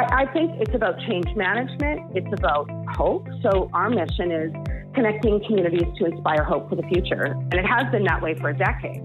I, 0.00 0.22
I 0.22 0.32
think 0.32 0.52
it's 0.60 0.74
about 0.74 0.98
change 1.00 1.26
management. 1.36 2.16
It's 2.16 2.32
about 2.32 2.70
hope. 2.96 3.28
So 3.42 3.70
our 3.74 3.90
mission 3.90 4.32
is 4.32 4.52
connecting 4.94 5.44
communities 5.46 5.86
to 5.98 6.06
inspire 6.06 6.42
hope 6.42 6.70
for 6.70 6.76
the 6.76 6.82
future. 6.84 7.24
And 7.24 7.54
it 7.54 7.66
has 7.66 7.90
been 7.92 8.04
that 8.04 8.22
way 8.22 8.34
for 8.34 8.48
a 8.48 8.56
decade. 8.56 9.02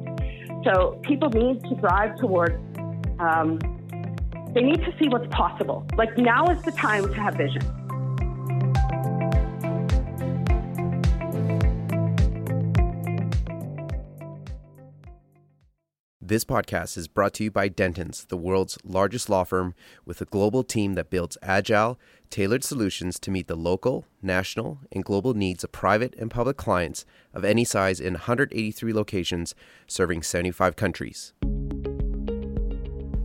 So 0.63 0.99
people 1.03 1.29
need 1.29 1.61
to 1.63 1.75
drive 1.75 2.17
towards, 2.17 2.55
um, 3.19 3.59
they 4.53 4.61
need 4.61 4.85
to 4.85 4.93
see 4.97 5.09
what's 5.09 5.27
possible. 5.35 5.85
Like 5.97 6.17
now 6.17 6.45
is 6.45 6.61
the 6.63 6.71
time 6.71 7.13
to 7.13 7.21
have 7.21 7.35
vision. 7.35 7.84
This 16.27 16.43
podcast 16.43 16.97
is 16.97 17.07
brought 17.07 17.35
to 17.35 17.43
you 17.43 17.51
by 17.51 17.69
Dentons, 17.69 18.27
the 18.29 18.35
world's 18.35 18.79
largest 18.83 19.29
law 19.29 19.43
firm 19.43 19.75
with 20.07 20.21
a 20.21 20.25
global 20.25 20.63
team 20.63 20.95
that 20.95 21.11
builds 21.11 21.37
agile, 21.43 21.99
tailored 22.31 22.63
solutions 22.63 23.19
to 23.19 23.29
meet 23.29 23.45
the 23.45 23.55
local, 23.55 24.07
national, 24.23 24.79
and 24.91 25.05
global 25.05 25.35
needs 25.35 25.63
of 25.63 25.71
private 25.71 26.15
and 26.15 26.31
public 26.31 26.57
clients 26.57 27.05
of 27.31 27.45
any 27.45 27.63
size 27.63 27.99
in 27.99 28.13
183 28.13 28.91
locations 28.91 29.53
serving 29.85 30.23
75 30.23 30.75
countries. 30.75 31.33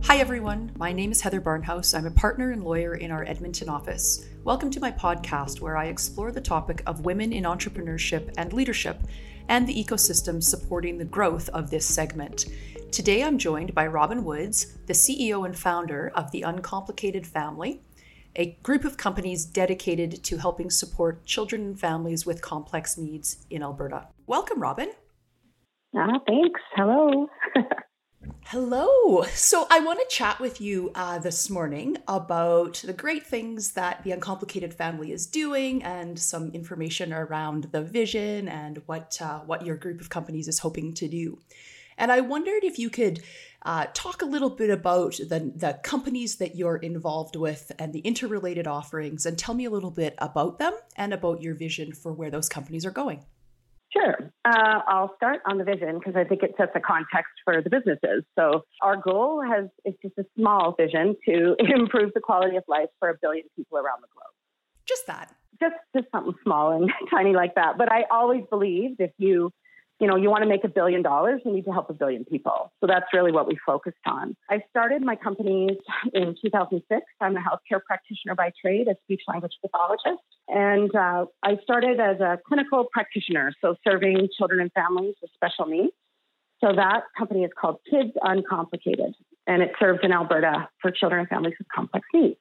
Hi, 0.03 0.17
everyone. 0.17 0.71
My 0.77 0.93
name 0.93 1.11
is 1.11 1.21
Heather 1.21 1.41
Barnhouse. 1.41 1.97
I'm 1.97 2.05
a 2.05 2.11
partner 2.11 2.51
and 2.51 2.63
lawyer 2.63 2.93
in 2.93 3.09
our 3.09 3.23
Edmonton 3.23 3.67
office. 3.67 4.27
Welcome 4.43 4.69
to 4.69 4.79
my 4.79 4.91
podcast 4.91 5.59
where 5.59 5.75
I 5.75 5.85
explore 5.85 6.31
the 6.31 6.39
topic 6.39 6.83
of 6.85 7.03
women 7.03 7.33
in 7.33 7.45
entrepreneurship 7.45 8.31
and 8.37 8.53
leadership 8.53 8.99
and 9.51 9.67
the 9.67 9.83
ecosystem 9.83 10.41
supporting 10.41 10.97
the 10.97 11.03
growth 11.03 11.49
of 11.49 11.69
this 11.69 11.85
segment. 11.85 12.45
Today 12.89 13.21
I'm 13.21 13.37
joined 13.37 13.75
by 13.75 13.85
Robin 13.85 14.23
Woods, 14.23 14.77
the 14.87 14.93
CEO 14.93 15.45
and 15.45 15.57
founder 15.57 16.09
of 16.15 16.31
The 16.31 16.43
Uncomplicated 16.43 17.27
Family, 17.27 17.81
a 18.37 18.57
group 18.63 18.85
of 18.85 18.95
companies 18.95 19.43
dedicated 19.43 20.23
to 20.23 20.37
helping 20.37 20.69
support 20.69 21.25
children 21.25 21.63
and 21.63 21.77
families 21.77 22.25
with 22.25 22.41
complex 22.41 22.97
needs 22.97 23.45
in 23.49 23.61
Alberta. 23.61 24.07
Welcome, 24.25 24.61
Robin. 24.61 24.93
Ah, 25.97 26.19
thanks. 26.25 26.61
Hello. 26.77 27.27
Hello. 28.51 29.23
So, 29.33 29.65
I 29.71 29.79
want 29.79 29.99
to 29.99 30.13
chat 30.13 30.41
with 30.41 30.59
you 30.59 30.91
uh, 30.93 31.19
this 31.19 31.49
morning 31.49 31.95
about 32.05 32.83
the 32.85 32.91
great 32.91 33.25
things 33.25 33.71
that 33.75 34.03
the 34.03 34.11
Uncomplicated 34.11 34.73
Family 34.73 35.13
is 35.13 35.25
doing, 35.25 35.81
and 35.83 36.19
some 36.19 36.51
information 36.51 37.13
around 37.13 37.69
the 37.71 37.81
vision 37.81 38.49
and 38.49 38.81
what 38.87 39.17
uh, 39.21 39.39
what 39.39 39.65
your 39.65 39.77
group 39.77 40.01
of 40.01 40.09
companies 40.09 40.49
is 40.49 40.59
hoping 40.59 40.93
to 40.95 41.07
do. 41.07 41.39
And 41.97 42.11
I 42.11 42.19
wondered 42.19 42.65
if 42.65 42.77
you 42.77 42.89
could 42.89 43.23
uh, 43.61 43.85
talk 43.93 44.21
a 44.21 44.25
little 44.25 44.49
bit 44.49 44.69
about 44.69 45.13
the, 45.13 45.53
the 45.55 45.79
companies 45.81 46.35
that 46.35 46.57
you're 46.57 46.75
involved 46.75 47.37
with 47.37 47.71
and 47.79 47.93
the 47.93 47.99
interrelated 47.99 48.67
offerings, 48.67 49.25
and 49.25 49.39
tell 49.39 49.55
me 49.55 49.63
a 49.63 49.69
little 49.69 49.91
bit 49.91 50.13
about 50.17 50.59
them 50.59 50.73
and 50.97 51.13
about 51.13 51.41
your 51.41 51.55
vision 51.55 51.93
for 51.93 52.11
where 52.11 52.29
those 52.29 52.49
companies 52.49 52.85
are 52.85 52.91
going. 52.91 53.23
Sure. 53.93 54.31
Uh, 54.45 54.79
I'll 54.87 55.13
start 55.17 55.41
on 55.45 55.57
the 55.57 55.65
vision 55.65 55.99
because 55.99 56.15
I 56.15 56.23
think 56.23 56.43
it 56.43 56.53
sets 56.57 56.71
a 56.75 56.79
context 56.79 57.33
for 57.43 57.61
the 57.61 57.69
businesses. 57.69 58.23
So 58.39 58.63
our 58.81 58.95
goal 58.95 59.41
has 59.41 59.65
is 59.85 59.95
just 60.01 60.17
a 60.17 60.25
small 60.37 60.75
vision 60.79 61.15
to 61.27 61.55
improve 61.59 62.11
the 62.13 62.21
quality 62.21 62.55
of 62.55 62.63
life 62.67 62.89
for 62.99 63.09
a 63.09 63.15
billion 63.21 63.45
people 63.55 63.77
around 63.77 64.01
the 64.01 64.07
globe. 64.13 64.33
Just 64.87 65.07
that. 65.07 65.35
Just 65.59 65.75
just 65.95 66.07
something 66.11 66.33
small 66.43 66.71
and 66.71 66.89
tiny 67.09 67.33
like 67.33 67.55
that. 67.55 67.77
But 67.77 67.91
I 67.91 68.05
always 68.09 68.43
believed 68.49 68.99
if 68.99 69.11
you 69.17 69.51
you 70.01 70.07
know, 70.07 70.15
you 70.15 70.31
want 70.31 70.41
to 70.41 70.49
make 70.49 70.63
a 70.63 70.67
billion 70.67 71.03
dollars, 71.03 71.41
you 71.45 71.53
need 71.53 71.63
to 71.65 71.71
help 71.71 71.87
a 71.91 71.93
billion 71.93 72.25
people. 72.25 72.73
So 72.81 72.87
that's 72.87 73.05
really 73.13 73.31
what 73.31 73.47
we 73.47 73.55
focused 73.63 73.99
on. 74.07 74.35
I 74.49 74.63
started 74.71 75.03
my 75.03 75.15
companies 75.15 75.77
in 76.13 76.35
2006. 76.41 77.05
I'm 77.21 77.37
a 77.37 77.39
healthcare 77.39 77.79
practitioner 77.85 78.33
by 78.33 78.51
trade, 78.59 78.87
a 78.87 78.95
speech 79.03 79.21
language 79.27 79.53
pathologist. 79.61 80.23
And 80.47 80.93
uh, 80.95 81.25
I 81.43 81.57
started 81.61 81.99
as 81.99 82.19
a 82.19 82.39
clinical 82.47 82.87
practitioner, 82.91 83.53
so 83.61 83.75
serving 83.87 84.27
children 84.35 84.59
and 84.59 84.71
families 84.73 85.13
with 85.21 85.29
special 85.35 85.67
needs. 85.67 85.93
So 86.63 86.73
that 86.75 87.03
company 87.15 87.43
is 87.43 87.51
called 87.59 87.77
Kids 87.89 88.11
Uncomplicated, 88.23 89.13
and 89.45 89.61
it 89.61 89.71
serves 89.79 89.99
in 90.01 90.11
Alberta 90.11 90.67
for 90.81 90.89
children 90.89 91.21
and 91.21 91.29
families 91.29 91.53
with 91.59 91.67
complex 91.73 92.07
needs. 92.11 92.37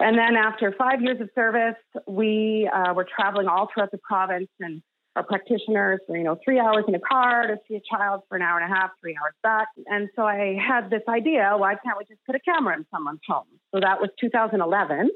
And 0.00 0.18
then 0.18 0.36
after 0.36 0.74
five 0.76 1.00
years 1.00 1.20
of 1.20 1.30
service, 1.34 1.76
we 2.06 2.70
uh, 2.74 2.92
were 2.92 3.06
traveling 3.16 3.46
all 3.46 3.68
throughout 3.72 3.90
the 3.90 3.98
province 3.98 4.48
and 4.60 4.82
our 5.16 5.22
practitioners 5.22 6.00
for, 6.06 6.16
you 6.16 6.24
know, 6.24 6.38
three 6.44 6.58
hours 6.58 6.84
in 6.88 6.94
a 6.94 7.00
car 7.00 7.46
to 7.46 7.56
see 7.68 7.76
a 7.76 7.80
child 7.80 8.22
for 8.28 8.36
an 8.36 8.42
hour 8.42 8.58
and 8.58 8.72
a 8.72 8.74
half, 8.74 8.90
three 9.00 9.16
hours 9.20 9.34
back. 9.42 9.68
And 9.86 10.08
so 10.16 10.22
I 10.22 10.58
had 10.60 10.90
this 10.90 11.02
idea 11.08 11.52
why 11.56 11.74
can't 11.84 11.96
we 11.98 12.04
just 12.04 12.24
put 12.26 12.34
a 12.34 12.40
camera 12.40 12.76
in 12.76 12.84
someone's 12.92 13.20
home? 13.26 13.46
So 13.72 13.80
that 13.80 14.00
was 14.00 14.10
2011. 14.20 15.10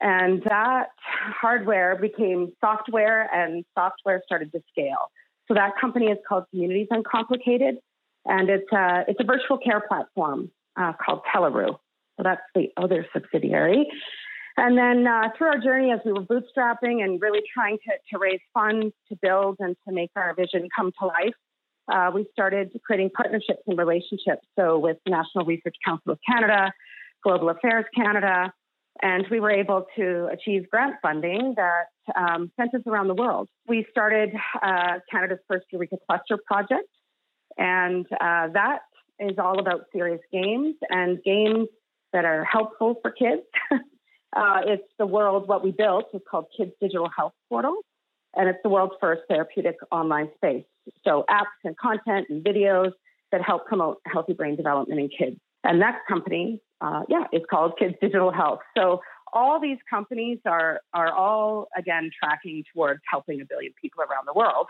And 0.00 0.42
that 0.44 0.86
hardware 0.98 1.96
became 2.00 2.52
software, 2.58 3.28
and 3.34 3.66
software 3.76 4.22
started 4.24 4.50
to 4.52 4.62
scale. 4.70 5.10
So 5.46 5.54
that 5.54 5.72
company 5.78 6.06
is 6.06 6.16
called 6.26 6.44
Communities 6.50 6.86
Uncomplicated, 6.90 7.76
and 8.24 8.48
it's 8.48 8.72
a, 8.72 9.04
it's 9.08 9.20
a 9.20 9.24
virtual 9.24 9.58
care 9.58 9.82
platform 9.86 10.50
uh, 10.76 10.94
called 11.04 11.20
Telaroo. 11.34 11.76
So 12.16 12.22
that's 12.22 12.40
the 12.54 12.68
other 12.78 13.06
subsidiary. 13.12 13.86
And 14.60 14.76
then 14.76 15.06
uh, 15.06 15.30
through 15.38 15.46
our 15.46 15.58
journey, 15.58 15.90
as 15.90 16.00
we 16.04 16.12
were 16.12 16.20
bootstrapping 16.20 17.02
and 17.02 17.18
really 17.18 17.40
trying 17.54 17.78
to, 17.78 17.92
to 18.12 18.18
raise 18.18 18.40
funds 18.52 18.94
to 19.08 19.16
build 19.22 19.56
and 19.58 19.74
to 19.88 19.94
make 19.94 20.10
our 20.16 20.34
vision 20.34 20.68
come 20.76 20.92
to 21.00 21.06
life, 21.06 21.34
uh, 21.90 22.10
we 22.14 22.26
started 22.30 22.70
creating 22.84 23.08
partnerships 23.08 23.62
and 23.66 23.78
relationships. 23.78 24.46
So 24.58 24.78
with 24.78 24.98
the 25.06 25.12
National 25.12 25.46
Research 25.46 25.76
Council 25.82 26.12
of 26.12 26.18
Canada, 26.28 26.74
Global 27.24 27.48
Affairs 27.48 27.86
Canada, 27.96 28.52
and 29.00 29.24
we 29.30 29.40
were 29.40 29.50
able 29.50 29.86
to 29.96 30.28
achieve 30.30 30.68
grant 30.68 30.96
funding 31.00 31.54
that 31.56 31.84
um, 32.14 32.52
sent 32.60 32.74
us 32.74 32.82
around 32.86 33.08
the 33.08 33.14
world. 33.14 33.48
We 33.66 33.86
started 33.90 34.28
uh, 34.62 34.98
Canada's 35.10 35.38
first 35.48 35.68
Eureka 35.72 35.96
Cluster 36.06 36.38
project, 36.46 36.90
and 37.56 38.04
uh, 38.12 38.48
that 38.52 38.80
is 39.18 39.38
all 39.38 39.58
about 39.58 39.86
serious 39.90 40.20
games 40.30 40.74
and 40.90 41.18
games 41.22 41.68
that 42.12 42.26
are 42.26 42.44
helpful 42.44 42.96
for 43.00 43.10
kids. 43.10 43.40
Uh, 44.34 44.60
it's 44.64 44.88
the 44.98 45.06
world, 45.06 45.48
what 45.48 45.64
we 45.64 45.72
built 45.72 46.06
is 46.14 46.20
called 46.30 46.46
Kids 46.56 46.72
Digital 46.80 47.08
Health 47.14 47.32
Portal, 47.48 47.76
and 48.36 48.48
it's 48.48 48.60
the 48.62 48.68
world's 48.68 48.94
first 49.00 49.22
therapeutic 49.28 49.76
online 49.90 50.30
space. 50.36 50.64
So 51.04 51.24
apps 51.28 51.58
and 51.64 51.76
content 51.76 52.26
and 52.30 52.44
videos 52.44 52.92
that 53.32 53.42
help 53.42 53.66
promote 53.66 53.98
healthy 54.06 54.32
brain 54.32 54.56
development 54.56 55.00
in 55.00 55.08
kids. 55.08 55.36
And 55.64 55.82
that 55.82 56.00
company, 56.08 56.60
uh, 56.80 57.02
yeah, 57.08 57.24
is 57.32 57.42
called 57.50 57.74
Kids 57.78 57.94
Digital 58.00 58.30
Health. 58.30 58.60
So 58.76 59.00
all 59.32 59.60
these 59.60 59.78
companies 59.88 60.38
are 60.46 60.80
are 60.94 61.12
all 61.12 61.68
again 61.76 62.10
tracking 62.18 62.64
towards 62.74 63.00
helping 63.08 63.40
a 63.40 63.44
billion 63.44 63.72
people 63.80 64.02
around 64.02 64.26
the 64.26 64.32
world. 64.32 64.66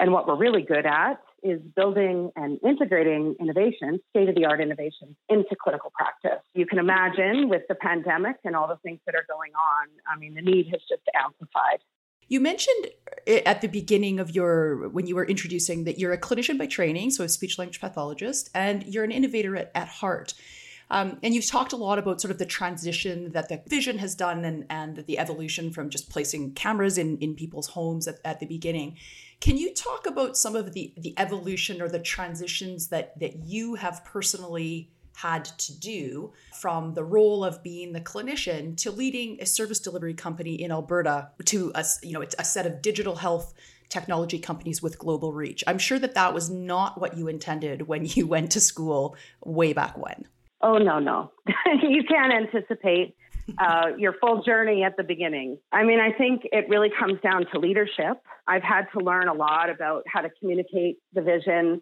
And 0.00 0.12
what 0.12 0.26
we're 0.26 0.36
really 0.36 0.62
good 0.62 0.86
at 0.86 1.20
is 1.42 1.60
building 1.76 2.30
and 2.36 2.58
integrating 2.64 3.36
innovation, 3.40 4.00
state 4.10 4.28
of 4.28 4.34
the 4.34 4.44
art 4.44 4.60
innovation, 4.60 5.16
into 5.28 5.56
clinical 5.62 5.92
practice. 5.94 6.42
You 6.54 6.66
can 6.66 6.78
imagine 6.78 7.48
with 7.48 7.62
the 7.68 7.74
pandemic 7.74 8.36
and 8.44 8.56
all 8.56 8.68
the 8.68 8.78
things 8.82 9.00
that 9.06 9.14
are 9.14 9.24
going 9.28 9.52
on, 9.54 9.88
I 10.06 10.18
mean, 10.18 10.34
the 10.34 10.42
need 10.42 10.66
has 10.70 10.80
just 10.88 11.02
amplified. 11.14 11.80
You 12.28 12.40
mentioned 12.40 12.88
at 13.46 13.62
the 13.62 13.68
beginning 13.68 14.20
of 14.20 14.34
your, 14.34 14.88
when 14.90 15.06
you 15.06 15.16
were 15.16 15.24
introducing, 15.24 15.84
that 15.84 15.98
you're 15.98 16.12
a 16.12 16.18
clinician 16.18 16.58
by 16.58 16.66
training, 16.66 17.10
so 17.10 17.24
a 17.24 17.28
speech 17.28 17.58
language 17.58 17.80
pathologist, 17.80 18.50
and 18.54 18.84
you're 18.86 19.04
an 19.04 19.10
innovator 19.10 19.56
at, 19.56 19.70
at 19.74 19.88
heart. 19.88 20.34
Um, 20.90 21.18
and 21.22 21.34
you've 21.34 21.46
talked 21.46 21.72
a 21.72 21.76
lot 21.76 21.98
about 21.98 22.20
sort 22.20 22.30
of 22.30 22.38
the 22.38 22.46
transition 22.46 23.32
that 23.32 23.48
the 23.48 23.62
vision 23.66 23.98
has 23.98 24.14
done 24.14 24.44
and, 24.44 24.64
and 24.70 25.04
the 25.06 25.18
evolution 25.18 25.70
from 25.70 25.90
just 25.90 26.10
placing 26.10 26.52
cameras 26.52 26.96
in, 26.98 27.18
in 27.18 27.34
people's 27.34 27.68
homes 27.68 28.08
at, 28.08 28.16
at 28.24 28.40
the 28.40 28.46
beginning. 28.46 28.96
Can 29.40 29.56
you 29.56 29.72
talk 29.72 30.06
about 30.06 30.36
some 30.36 30.56
of 30.56 30.72
the, 30.72 30.92
the 30.96 31.14
evolution 31.16 31.80
or 31.80 31.88
the 31.88 32.00
transitions 32.00 32.88
that, 32.88 33.18
that 33.20 33.44
you 33.44 33.76
have 33.76 34.04
personally 34.04 34.90
had 35.16 35.44
to 35.44 35.78
do 35.78 36.32
from 36.60 36.94
the 36.94 37.02
role 37.02 37.44
of 37.44 37.62
being 37.62 37.92
the 37.92 38.00
clinician 38.00 38.76
to 38.76 38.90
leading 38.90 39.36
a 39.40 39.46
service 39.46 39.80
delivery 39.80 40.14
company 40.14 40.54
in 40.54 40.70
Alberta 40.70 41.30
to 41.44 41.72
a, 41.74 41.84
you 42.02 42.12
know, 42.12 42.24
a 42.38 42.44
set 42.44 42.66
of 42.66 42.80
digital 42.80 43.16
health 43.16 43.52
technology 43.88 44.38
companies 44.38 44.82
with 44.82 44.98
global 44.98 45.32
reach. 45.32 45.64
I'm 45.66 45.78
sure 45.78 45.98
that 45.98 46.14
that 46.14 46.34
was 46.34 46.50
not 46.50 47.00
what 47.00 47.16
you 47.16 47.26
intended 47.26 47.88
when 47.88 48.04
you 48.04 48.26
went 48.34 48.52
to 48.52 48.60
school 48.60 49.16
way 49.44 49.72
back 49.72 49.98
when. 49.98 50.26
Oh, 50.60 50.78
no, 50.78 50.98
no. 50.98 51.32
you 51.82 52.02
can't 52.04 52.32
anticipate 52.32 53.16
uh, 53.58 53.92
your 53.96 54.14
full 54.20 54.42
journey 54.42 54.82
at 54.84 54.96
the 54.96 55.02
beginning. 55.02 55.58
I 55.72 55.84
mean, 55.84 56.00
I 56.00 56.12
think 56.12 56.42
it 56.52 56.68
really 56.68 56.90
comes 56.98 57.20
down 57.22 57.46
to 57.52 57.58
leadership. 57.58 58.20
I've 58.46 58.62
had 58.62 58.86
to 58.96 59.00
learn 59.00 59.28
a 59.28 59.34
lot 59.34 59.70
about 59.70 60.04
how 60.06 60.20
to 60.20 60.30
communicate 60.40 60.98
the 61.12 61.22
vision, 61.22 61.80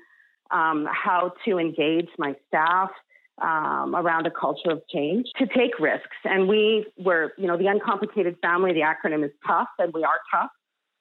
um, 0.50 0.86
how 0.90 1.32
to 1.44 1.58
engage 1.58 2.08
my 2.18 2.34
staff. 2.48 2.90
Um, 3.38 3.94
around 3.94 4.26
a 4.26 4.30
culture 4.30 4.70
of 4.70 4.80
change 4.88 5.26
to 5.36 5.46
take 5.46 5.78
risks. 5.78 6.16
And 6.24 6.48
we 6.48 6.86
were, 6.96 7.34
you 7.36 7.46
know, 7.46 7.58
the 7.58 7.66
uncomplicated 7.66 8.36
family, 8.40 8.72
the 8.72 8.80
acronym 8.80 9.22
is 9.26 9.30
tough, 9.46 9.68
and 9.78 9.92
we 9.92 10.04
are 10.04 10.18
tough 10.32 10.48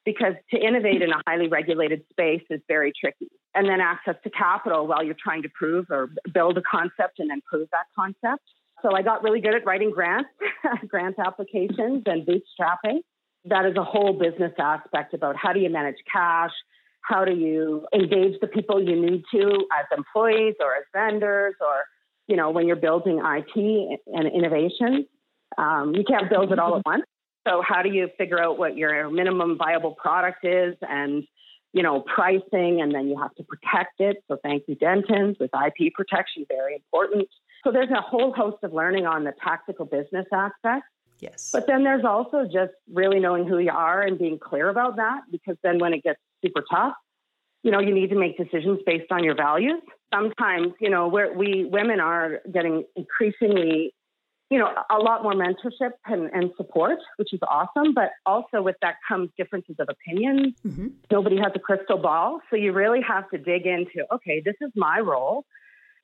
because 0.06 0.34
to 0.52 0.60
innovate 0.60 1.02
in 1.02 1.12
a 1.12 1.22
highly 1.26 1.48
regulated 1.48 2.04
space 2.12 2.44
is 2.50 2.62
very 2.68 2.94
tricky. 3.00 3.28
And 3.54 3.68
then 3.68 3.82
access 3.82 4.16
to 4.24 4.30
capital 4.30 4.86
while 4.86 5.04
you're 5.04 5.16
trying 5.22 5.42
to 5.42 5.50
prove 5.50 5.88
or 5.90 6.10
build 6.34 6.58
a 6.58 6.62
concept 6.62 7.20
and 7.20 7.30
then 7.30 7.42
prove 7.50 7.68
that 7.72 7.86
concept. 7.96 8.44
So 8.86 8.96
I 8.96 9.02
got 9.02 9.24
really 9.24 9.42
good 9.42 9.56
at 9.56 9.66
writing 9.66 9.92
grants, 9.92 10.30
grant 10.88 11.16
applications, 11.18 12.04
and 12.06 12.26
bootstrapping. 12.26 13.00
That 13.46 13.66
is 13.66 13.76
a 13.78 13.84
whole 13.84 14.14
business 14.14 14.54
aspect 14.60 15.14
about 15.14 15.36
how 15.36 15.54
do 15.54 15.60
you 15.60 15.70
manage 15.70 15.98
cash, 16.12 16.52
how 17.02 17.26
do 17.26 17.34
you 17.34 17.88
engage 17.94 18.40
the 18.42 18.48
people 18.48 18.82
you 18.82 19.00
need 19.00 19.24
to 19.34 19.48
as 19.78 19.86
employees 19.96 20.56
or 20.60 20.76
as 20.76 20.84
vendors, 20.94 21.56
or 21.62 21.84
you 22.28 22.36
know 22.36 22.52
when 22.52 22.68
you're 22.68 22.76
building 22.76 23.22
IT 23.24 24.00
and 24.08 24.28
innovations. 24.28 25.06
Um, 25.58 25.94
you 25.96 26.04
can't 26.04 26.30
build 26.30 26.52
it 26.52 26.60
all 26.60 26.78
at 26.78 26.86
once. 26.86 27.06
So 27.48 27.62
how 27.66 27.82
do 27.82 27.90
you 27.90 28.10
figure 28.18 28.42
out 28.42 28.58
what 28.58 28.76
your 28.76 29.10
minimum 29.10 29.58
viable 29.58 29.94
product 29.94 30.44
is 30.44 30.76
and 30.82 31.24
you 31.74 31.84
know 31.84 32.02
pricing, 32.02 32.82
and 32.82 32.94
then 32.94 33.08
you 33.08 33.20
have 33.20 33.34
to 33.36 33.44
protect 33.44 34.00
it. 34.00 34.18
So 34.28 34.38
thank 34.44 34.64
you, 34.68 34.76
Dentons, 34.76 35.40
with 35.40 35.52
IP 35.54 35.94
protection, 35.94 36.46
very 36.50 36.76
important. 36.76 37.28
So 37.66 37.72
there's 37.72 37.90
a 37.90 38.02
whole 38.02 38.32
host 38.32 38.58
of 38.62 38.74
learning 38.74 39.08
on 39.08 39.24
the 39.24 39.34
tactical 39.44 39.86
business 39.86 40.28
aspect. 40.32 40.86
Yes. 41.20 41.50
But 41.52 41.66
then 41.66 41.84
there's 41.84 42.06
also 42.06 42.44
just 42.44 42.74
really 42.94 43.20
knowing 43.20 43.48
who 43.48 43.58
you 43.58 43.72
are 43.72 44.02
and 44.02 44.20
being 44.20 44.38
clear 44.38 44.70
about 44.70 44.98
that 44.98 45.22
because 45.32 45.58
then 45.64 45.80
when 45.80 45.94
it 45.94 46.04
gets 46.04 46.20
super 46.44 46.64
tough, 46.70 46.94
you 47.64 47.72
know, 47.72 47.80
you 47.80 47.92
need 47.92 48.12
to 48.12 48.20
make 48.20 48.38
decisions 48.38 48.80
based 48.86 49.12
on 49.12 49.24
your 49.24 49.34
values. 49.34 49.82
Sometimes, 50.14 50.74
you 50.80 50.92
know, 50.92 51.08
where 51.08 51.34
we 51.34 51.66
women 51.66 52.00
are 52.00 52.42
getting 52.54 52.84
increasingly, 52.96 53.96
you 54.52 54.60
know, 54.60 54.70
a 54.92 55.00
lot 55.00 55.24
more 55.24 55.34
mentorship 55.34 55.94
and, 56.06 56.30
and 56.32 56.52
support, 56.58 57.00
which 57.16 57.34
is 57.34 57.40
awesome. 57.48 57.96
But 57.96 58.12
also 58.28 58.62
with 58.62 58.76
that 58.84 58.98
comes 59.08 59.32
differences 59.36 59.78
of 59.80 59.88
opinions. 59.90 60.54
Mm-hmm. 60.64 60.90
Nobody 61.10 61.38
has 61.38 61.54
a 61.56 61.60
crystal 61.60 61.98
ball. 61.98 62.42
So 62.52 62.58
you 62.58 62.74
really 62.74 63.02
have 63.02 63.28
to 63.32 63.40
dig 63.40 63.66
into, 63.66 64.06
okay, 64.14 64.44
this 64.46 64.56
is 64.62 64.70
my 64.76 65.00
role 65.00 65.46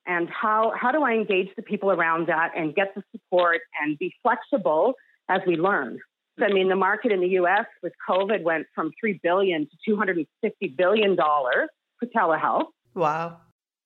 and 0.06 0.30
how 0.30 0.74
how 0.80 0.92
do 0.92 1.04
I 1.04 1.14
engage 1.14 1.50
the 1.56 1.62
people 1.62 1.92
around 1.92 2.28
that 2.28 2.52
and 2.56 2.74
get 2.74 2.94
the 2.96 3.04
support 3.12 3.62
and 3.82 3.98
be 3.98 4.14
flexible 4.22 4.94
as 5.30 5.42
we 5.46 5.56
learn. 5.56 6.00
I 6.40 6.52
mean, 6.52 6.70
the 6.70 6.76
market 6.76 7.12
in 7.12 7.22
the 7.22 7.28
U.S. 7.30 7.66
with 7.84 7.94
COVID 8.10 8.44
went 8.44 8.66
from 8.74 8.92
3 9.00 9.20
billion 9.22 9.62
to 9.62 9.78
two 9.86 9.96
hundred 9.96 10.18
and 10.18 10.28
fifty 10.42 10.68
billion 10.68 11.16
dollars 11.16 11.70
for 12.00 12.08
telehealth. 12.08 12.68
Wow! 12.96 13.38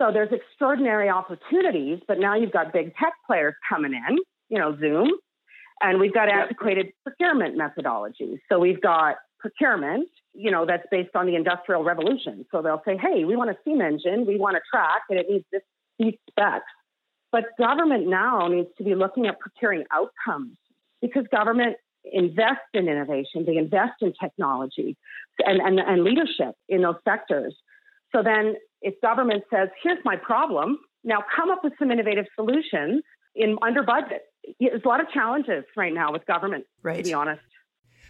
So 0.02 0.12
there's 0.12 0.32
extraordinary 0.32 1.10
opportunities, 1.10 2.00
but 2.08 2.20
now 2.20 2.36
you've 2.36 2.52
got 2.52 2.74
big 2.74 2.96
tech 2.96 3.14
players 3.26 3.56
coming 3.68 3.94
in, 3.94 4.18
you 4.50 4.60
know, 4.60 4.78
Zoom, 4.80 5.12
and 5.82 6.00
we've 6.00 6.14
got 6.14 6.30
antiquated 6.30 6.88
procurement 7.04 7.58
methodologies. 7.58 8.40
So 8.50 8.60
we've 8.60 8.82
got 8.82 9.16
procurement, 9.40 10.10
you 10.34 10.52
know, 10.52 10.66
that's 10.66 10.86
based 10.92 11.16
on 11.16 11.28
the 11.28 11.36
industrial 11.36 11.84
revolution. 11.84 12.46
So 12.52 12.62
they'll 12.62 12.82
say, 12.86 12.98
hey, 12.98 13.24
we 13.24 13.36
want 13.36 13.52
a 13.52 13.58
steam 13.62 13.82
engine, 13.82 14.26
we 14.26 14.38
want 14.38 14.58
a 14.58 14.62
track, 14.72 15.04
and 15.10 15.20
it 15.20 15.28
needs 15.30 15.46
this 15.52 15.62
these 16.00 16.16
specs. 16.30 16.66
But 17.32 17.46
government 17.58 18.08
now 18.08 18.48
needs 18.48 18.70
to 18.78 18.84
be 18.84 18.96
looking 18.96 19.28
at 19.28 19.40
procuring 19.40 19.84
outcomes 19.92 20.58
because 21.02 21.26
government 21.32 21.76
invests 22.12 22.70
in 22.74 22.88
innovation, 22.88 23.46
they 23.46 23.58
invest 23.58 24.02
in 24.02 24.14
technology 24.22 24.96
and, 25.40 25.60
and, 25.60 25.80
and 25.80 26.04
leadership 26.04 26.56
in 26.70 26.82
those 26.82 26.96
sectors. 27.04 27.56
So 28.16 28.24
then 28.24 28.56
if 28.82 29.00
government 29.02 29.44
says, 29.52 29.70
here's 29.84 29.98
my 30.06 30.16
problem, 30.16 30.78
now 31.04 31.24
come 31.36 31.50
up 31.50 31.64
with 31.64 31.74
some 31.80 31.92
innovative 31.92 32.26
solutions 32.36 33.04
in 33.36 33.58
under 33.62 33.84
budget. 33.84 34.22
There's 34.60 34.82
a 34.84 34.88
lot 34.88 35.02
of 35.02 35.10
challenges 35.10 35.66
right 35.76 35.94
now 35.94 36.12
with 36.12 36.26
government, 36.26 36.66
right. 36.84 36.98
to 36.98 37.04
be 37.04 37.14
honest. 37.14 37.42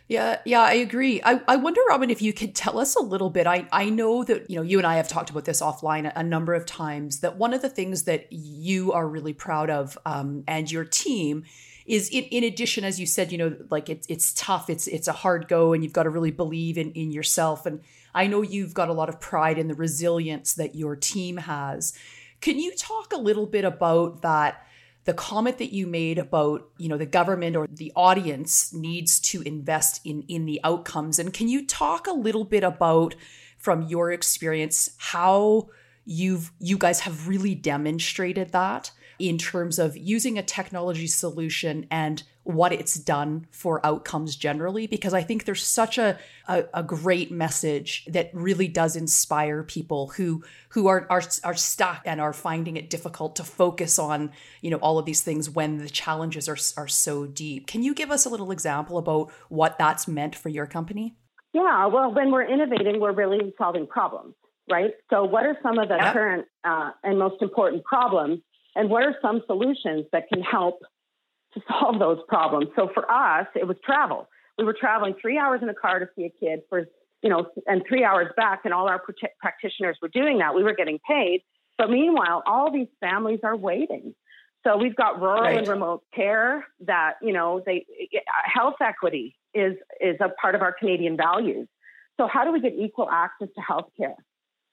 Yeah, 0.08 0.38
yeah, 0.46 0.62
I 0.62 0.74
agree. 0.74 1.20
I, 1.24 1.42
I 1.48 1.56
wonder, 1.56 1.82
Robin, 1.90 2.12
if 2.12 2.22
you 2.22 2.32
could 2.32 2.54
tell 2.54 2.78
us 2.78 2.96
a 2.96 3.02
little 3.02 3.32
bit. 3.32 3.48
I, 3.48 3.68
I 3.72 3.90
know 3.90 4.24
that, 4.24 4.50
you 4.52 4.56
know, 4.56 4.62
you 4.62 4.78
and 4.78 4.86
I 4.86 4.98
have 4.98 5.08
talked 5.08 5.32
about 5.32 5.46
this 5.46 5.62
offline 5.62 6.06
a, 6.06 6.20
a 6.20 6.24
number 6.24 6.54
of 6.54 6.68
times, 6.68 7.22
that 7.22 7.38
one 7.38 7.56
of 7.56 7.64
the 7.64 7.70
things 7.70 8.04
that 8.04 8.32
you 8.32 8.94
are 8.94 9.08
really 9.08 9.34
proud 9.34 9.72
of 9.72 9.98
um, 10.06 10.44
and 10.48 10.72
your 10.72 10.86
team 10.86 11.44
is 11.88 12.10
in, 12.10 12.24
in 12.26 12.44
addition, 12.44 12.84
as 12.84 13.00
you 13.00 13.08
said, 13.08 13.32
you 13.32 13.38
know, 13.40 13.56
like 13.72 13.90
it's 13.90 14.06
it's 14.08 14.34
tough, 14.34 14.70
it's 14.70 14.88
it's 14.88 15.08
a 15.08 15.12
hard 15.14 15.48
go 15.48 15.74
and 15.74 15.84
you've 15.84 15.94
got 15.94 16.04
to 16.04 16.10
really 16.12 16.32
believe 16.32 16.78
in, 16.78 16.92
in 16.92 17.12
yourself. 17.12 17.66
And 17.66 17.82
I 18.14 18.28
know 18.28 18.44
you've 18.44 18.76
got 18.76 18.90
a 18.90 18.94
lot 18.94 19.10
of 19.10 19.20
pride 19.20 19.58
in 19.58 19.68
the 19.68 19.76
resilience 19.76 20.54
that 20.54 20.76
your 20.76 20.96
team 20.96 21.38
has. 21.38 21.94
Can 22.42 22.60
you 22.60 22.76
talk 22.76 23.12
a 23.12 23.18
little 23.18 23.48
bit 23.48 23.66
about 23.66 24.22
that? 24.22 24.68
The 25.06 25.14
comment 25.14 25.60
that 25.60 25.72
you 25.72 25.88
made 25.88 26.18
about 26.18 26.68
you 26.78 26.90
know 26.90 26.98
the 26.98 27.06
government 27.06 27.56
or 27.56 27.68
the 27.68 27.92
audience 27.96 28.74
needs 28.74 29.20
to 29.20 29.42
invest 29.44 30.02
in 30.04 30.24
in 30.24 30.46
the 30.46 30.60
outcomes. 30.64 31.20
And 31.20 31.34
can 31.34 31.48
you 31.48 31.66
talk 31.66 32.08
a 32.08 32.14
little 32.14 32.44
bit 32.44 32.64
about 32.64 33.16
from 33.58 33.84
your 33.84 34.12
experience 34.12 34.90
how 34.98 35.70
you've 36.06 36.52
you 36.60 36.78
guys 36.78 37.02
have 37.02 37.28
really 37.28 37.56
demonstrated 37.56 38.52
that 38.52 38.92
in 39.18 39.38
terms 39.38 39.80
of 39.80 39.96
using 39.96 40.38
a 40.38 40.44
technology 40.44 41.08
solution 41.08 41.88
and 41.90 42.24
what 42.46 42.72
it's 42.72 42.94
done 42.94 43.48
for 43.50 43.84
outcomes 43.84 44.36
generally 44.36 44.86
because 44.86 45.14
i 45.14 45.22
think 45.22 45.46
there's 45.46 45.66
such 45.66 45.98
a, 45.98 46.18
a, 46.48 46.64
a, 46.76 46.84
great 46.84 47.32
message 47.32 48.06
that 48.06 48.30
really 48.34 48.68
does 48.68 48.96
inspire 48.96 49.64
people 49.64 50.10
who 50.10 50.44
who 50.70 50.86
are, 50.88 51.08
are 51.10 51.24
are 51.44 51.56
stuck 51.56 52.04
and 52.06 52.22
are 52.22 52.34
finding 52.34 52.78
it 52.78 52.90
difficult 52.90 53.36
to 53.36 53.44
focus 53.44 53.98
on 53.98 54.32
you 54.62 54.70
know 54.70 54.78
all 54.78 55.00
of 55.00 55.06
these 55.06 55.22
things 55.22 55.50
when 55.50 55.80
the 55.80 55.90
challenges 55.90 56.48
are 56.48 56.58
are 56.78 56.88
so 56.88 57.26
deep. 57.26 57.66
Can 57.66 57.82
you 57.82 57.96
give 57.96 58.12
us 58.12 58.26
a 58.26 58.30
little 58.30 58.52
example 58.52 58.98
about 59.00 59.32
what 59.50 59.80
that's 59.80 60.08
meant 60.08 60.36
for 60.36 60.50
your 60.50 60.68
company? 60.68 61.16
Yeah 61.52 61.88
well 61.88 62.14
when 62.14 62.32
we're 62.32 62.48
innovating 62.48 63.00
we're 63.00 63.12
really 63.12 63.54
solving 63.58 63.88
problems 63.88 64.36
right? 64.70 64.92
So 65.10 65.24
what 65.24 65.46
are 65.46 65.58
some 65.62 65.78
of 65.78 65.90
the 65.90 65.98
current 66.12 66.46
uh, 66.64 66.92
and 67.04 67.20
most 67.20 67.42
important 67.42 67.84
problems 67.84 68.42
and 68.76 68.90
what 68.90 69.04
are 69.04 69.16
some 69.22 69.42
solutions 69.48 70.06
that 70.12 70.28
can 70.32 70.42
help 70.42 70.80
to 71.56 71.62
solve 71.68 72.00
those 72.00 72.20
problems. 72.28 72.68
So 72.76 72.90
for 72.94 73.10
us, 73.12 73.48
it 73.56 73.68
was 73.68 73.78
travel. 73.84 74.30
We 74.58 74.64
were 74.64 74.76
traveling 74.80 75.16
three 75.20 75.38
hours 75.38 75.62
in 75.64 75.70
a 75.70 75.74
car 75.74 76.00
to 76.00 76.08
see 76.16 76.26
a 76.26 76.30
kid 76.30 76.62
for, 76.70 76.86
you 77.24 77.30
know, 77.30 77.48
and 77.66 77.82
three 77.88 78.04
hours 78.04 78.28
back, 78.38 78.62
and 78.66 78.74
all 78.74 78.88
our 78.88 79.02
practitioners 79.42 79.98
were 80.02 80.10
doing 80.10 80.38
that. 80.38 80.54
We 80.54 80.64
were 80.64 80.76
getting 80.76 81.00
paid. 81.10 81.42
But 81.78 81.90
meanwhile, 81.90 82.44
all 82.46 82.72
these 82.72 82.88
families 83.02 83.40
are 83.44 83.58
waiting. 83.58 84.16
So 84.66 84.78
we've 84.78 84.96
got 84.96 85.22
rural 85.22 85.42
right. 85.42 85.58
and 85.58 85.68
remote 85.68 86.04
care 86.14 86.66
that, 86.82 87.16
you 87.22 87.34
know, 87.34 87.62
they 87.66 87.86
uh, 88.16 88.20
health 88.46 88.76
equity 88.82 89.36
is 89.54 89.76
is 90.02 90.16
a 90.22 90.30
part 90.42 90.56
of 90.56 90.62
our 90.62 90.72
Canadian 90.72 91.18
values. 91.18 91.68
So 92.20 92.28
how 92.28 92.46
do 92.46 92.52
we 92.52 92.62
get 92.62 92.74
equal 92.74 93.10
access 93.10 93.50
to 93.56 93.62
health 93.62 93.90
care 93.98 94.16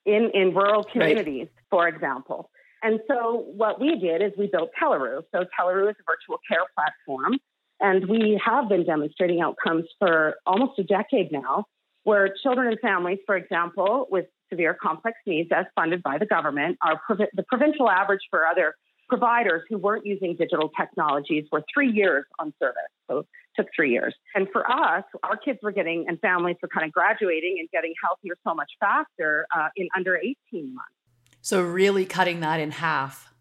in, 0.05 0.31
in 0.33 0.53
rural 0.55 0.83
communities, 0.83 1.47
right. 1.53 1.65
for 1.69 1.87
example? 1.87 2.49
And 2.83 2.99
so 3.07 3.45
what 3.55 3.79
we 3.79 3.97
did 3.97 4.21
is 4.21 4.33
we 4.37 4.47
built 4.47 4.71
Telaroo. 4.79 5.23
So 5.33 5.45
Telaroo 5.57 5.89
is 5.89 5.95
a 5.99 6.03
virtual 6.05 6.39
care 6.47 6.65
platform. 6.75 7.39
And 7.79 8.07
we 8.07 8.39
have 8.45 8.69
been 8.69 8.85
demonstrating 8.85 9.41
outcomes 9.41 9.85
for 9.99 10.35
almost 10.45 10.77
a 10.79 10.83
decade 10.83 11.31
now, 11.31 11.65
where 12.03 12.33
children 12.43 12.67
and 12.67 12.79
families, 12.79 13.19
for 13.25 13.35
example, 13.35 14.07
with 14.11 14.25
severe 14.49 14.77
complex 14.79 15.17
needs, 15.25 15.49
as 15.55 15.65
funded 15.75 16.03
by 16.03 16.17
the 16.17 16.25
government, 16.25 16.77
are 16.81 16.99
prov- 17.05 17.29
the 17.33 17.43
provincial 17.43 17.89
average 17.89 18.21
for 18.29 18.45
other 18.45 18.75
providers 19.09 19.63
who 19.69 19.77
weren't 19.77 20.05
using 20.05 20.35
digital 20.35 20.69
technologies 20.79 21.45
were 21.51 21.63
three 21.73 21.91
years 21.91 22.25
on 22.39 22.53
service. 22.59 22.81
So 23.09 23.25
took 23.55 23.67
three 23.75 23.91
years. 23.91 24.13
And 24.33 24.47
for 24.51 24.69
us, 24.69 25.03
our 25.23 25.37
kids 25.37 25.59
were 25.61 25.71
getting, 25.71 26.05
and 26.07 26.19
families 26.19 26.57
were 26.61 26.69
kind 26.69 26.85
of 26.85 26.91
graduating 26.91 27.57
and 27.59 27.69
getting 27.69 27.93
healthier 28.03 28.35
so 28.43 28.53
much 28.53 28.71
faster 28.79 29.45
uh, 29.55 29.69
in 29.75 29.87
under 29.95 30.17
18 30.17 30.73
months. 30.73 31.02
So 31.43 31.61
really 31.61 32.05
cutting 32.05 32.39
that 32.39 32.61
in 32.61 32.71
half. 32.71 33.33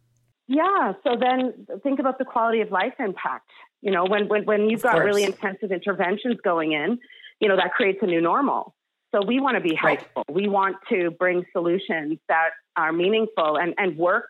Yeah. 0.48 0.92
So 1.04 1.16
then 1.18 1.66
think 1.84 2.00
about 2.00 2.18
the 2.18 2.24
quality 2.24 2.60
of 2.60 2.72
life 2.72 2.94
impact. 2.98 3.48
You 3.80 3.92
know, 3.92 4.04
when 4.04 4.28
when, 4.28 4.44
when 4.44 4.68
you've 4.68 4.80
of 4.80 4.82
got 4.82 4.92
course. 4.94 5.06
really 5.06 5.22
intensive 5.22 5.70
interventions 5.70 6.36
going 6.42 6.72
in, 6.72 6.98
you 7.40 7.48
know, 7.48 7.54
that 7.56 7.72
creates 7.72 8.00
a 8.02 8.06
new 8.06 8.20
normal. 8.20 8.74
So 9.14 9.24
we 9.24 9.38
want 9.38 9.56
to 9.56 9.60
be 9.60 9.76
helpful. 9.76 10.24
Right. 10.28 10.34
We 10.34 10.48
want 10.48 10.76
to 10.88 11.12
bring 11.12 11.44
solutions 11.52 12.18
that 12.28 12.50
are 12.76 12.92
meaningful 12.92 13.56
and, 13.56 13.72
and 13.78 13.96
work. 13.96 14.24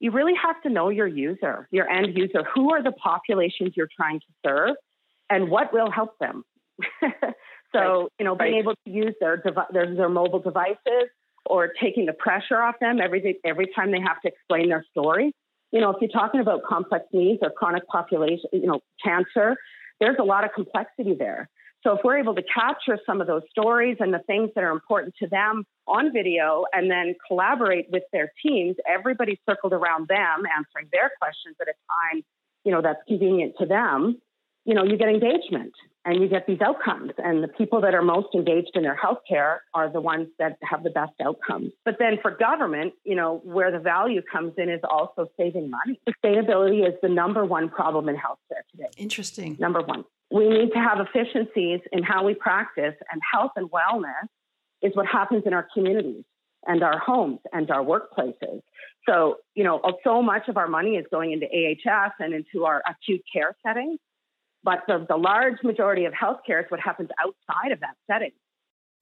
You 0.00 0.10
really 0.10 0.34
have 0.42 0.60
to 0.62 0.68
know 0.68 0.88
your 0.88 1.06
user, 1.06 1.68
your 1.70 1.88
end 1.88 2.16
user. 2.16 2.42
Who 2.54 2.72
are 2.74 2.82
the 2.82 2.92
populations 2.92 3.74
you're 3.76 3.90
trying 3.94 4.18
to 4.18 4.26
serve 4.44 4.76
and 5.28 5.48
what 5.48 5.72
will 5.72 5.92
help 5.92 6.18
them? 6.18 6.44
so, 7.72 7.78
right. 7.78 8.08
you 8.18 8.24
know, 8.24 8.34
being 8.34 8.54
right. 8.54 8.60
able 8.60 8.74
to 8.84 8.90
use 8.90 9.14
their, 9.20 9.36
devi- 9.36 9.70
their, 9.72 9.94
their 9.94 10.08
mobile 10.08 10.40
devices, 10.40 11.10
or 11.46 11.72
taking 11.80 12.06
the 12.06 12.12
pressure 12.12 12.60
off 12.60 12.76
them 12.80 13.00
every 13.00 13.38
every 13.44 13.68
time 13.74 13.90
they 13.90 14.00
have 14.00 14.20
to 14.22 14.28
explain 14.28 14.68
their 14.68 14.84
story. 14.90 15.32
You 15.72 15.80
know, 15.80 15.90
if 15.90 15.96
you're 16.00 16.10
talking 16.10 16.40
about 16.40 16.62
complex 16.68 17.06
needs 17.12 17.40
or 17.42 17.50
chronic 17.50 17.86
population, 17.86 18.50
you 18.52 18.66
know, 18.66 18.80
cancer, 19.02 19.56
there's 20.00 20.16
a 20.18 20.24
lot 20.24 20.44
of 20.44 20.52
complexity 20.52 21.14
there. 21.14 21.48
So 21.82 21.92
if 21.96 22.00
we're 22.04 22.18
able 22.18 22.34
to 22.34 22.42
capture 22.42 22.98
some 23.06 23.20
of 23.20 23.26
those 23.26 23.42
stories 23.50 23.96
and 24.00 24.12
the 24.12 24.18
things 24.26 24.50
that 24.54 24.64
are 24.64 24.70
important 24.70 25.14
to 25.22 25.28
them 25.28 25.64
on 25.86 26.12
video 26.12 26.64
and 26.72 26.90
then 26.90 27.14
collaborate 27.26 27.86
with 27.90 28.02
their 28.12 28.32
teams, 28.44 28.76
everybody 28.86 29.40
circled 29.48 29.72
around 29.72 30.08
them 30.08 30.42
answering 30.56 30.88
their 30.92 31.10
questions 31.20 31.56
at 31.60 31.68
a 31.68 31.72
time, 31.88 32.22
you 32.64 32.72
know, 32.72 32.82
that's 32.82 33.00
convenient 33.08 33.54
to 33.60 33.66
them, 33.66 34.20
you 34.66 34.74
know, 34.74 34.84
you 34.84 34.98
get 34.98 35.08
engagement. 35.08 35.72
And 36.04 36.20
you 36.20 36.28
get 36.28 36.46
these 36.46 36.60
outcomes. 36.60 37.12
And 37.18 37.42
the 37.42 37.48
people 37.48 37.80
that 37.82 37.94
are 37.94 38.02
most 38.02 38.28
engaged 38.34 38.70
in 38.74 38.82
their 38.82 38.98
healthcare 38.98 39.58
are 39.74 39.92
the 39.92 40.00
ones 40.00 40.28
that 40.38 40.56
have 40.62 40.82
the 40.82 40.90
best 40.90 41.12
outcomes. 41.22 41.72
But 41.84 41.96
then 41.98 42.18
for 42.22 42.30
government, 42.30 42.94
you 43.04 43.14
know, 43.14 43.40
where 43.44 43.70
the 43.70 43.78
value 43.78 44.22
comes 44.22 44.54
in 44.56 44.70
is 44.70 44.80
also 44.88 45.26
saving 45.36 45.70
money. 45.70 46.00
Sustainability 46.08 46.86
is 46.86 46.94
the 47.02 47.08
number 47.08 47.44
one 47.44 47.68
problem 47.68 48.08
in 48.08 48.16
healthcare 48.16 48.62
today. 48.70 48.88
Interesting. 48.96 49.56
Number 49.58 49.82
one. 49.82 50.04
We 50.30 50.48
need 50.48 50.70
to 50.72 50.78
have 50.78 50.98
efficiencies 51.00 51.80
in 51.92 52.04
how 52.04 52.24
we 52.24 52.34
practice, 52.34 52.94
and 53.12 53.20
health 53.32 53.52
and 53.56 53.68
wellness 53.70 54.28
is 54.80 54.94
what 54.94 55.06
happens 55.06 55.42
in 55.44 55.52
our 55.52 55.66
communities 55.74 56.24
and 56.66 56.82
our 56.82 56.98
homes 56.98 57.40
and 57.52 57.70
our 57.70 57.84
workplaces. 57.84 58.60
So, 59.08 59.38
you 59.54 59.64
know, 59.64 59.80
so 60.04 60.22
much 60.22 60.48
of 60.48 60.56
our 60.56 60.68
money 60.68 60.90
is 60.90 61.06
going 61.10 61.32
into 61.32 61.46
AHS 61.46 62.12
and 62.20 62.32
into 62.32 62.64
our 62.64 62.82
acute 62.88 63.22
care 63.32 63.56
settings 63.66 63.98
but 64.62 64.80
the, 64.86 65.06
the 65.08 65.16
large 65.16 65.62
majority 65.62 66.04
of 66.04 66.12
healthcare 66.12 66.62
is 66.64 66.70
what 66.70 66.80
happens 66.80 67.08
outside 67.18 67.72
of 67.72 67.80
that 67.80 67.96
setting. 68.06 68.32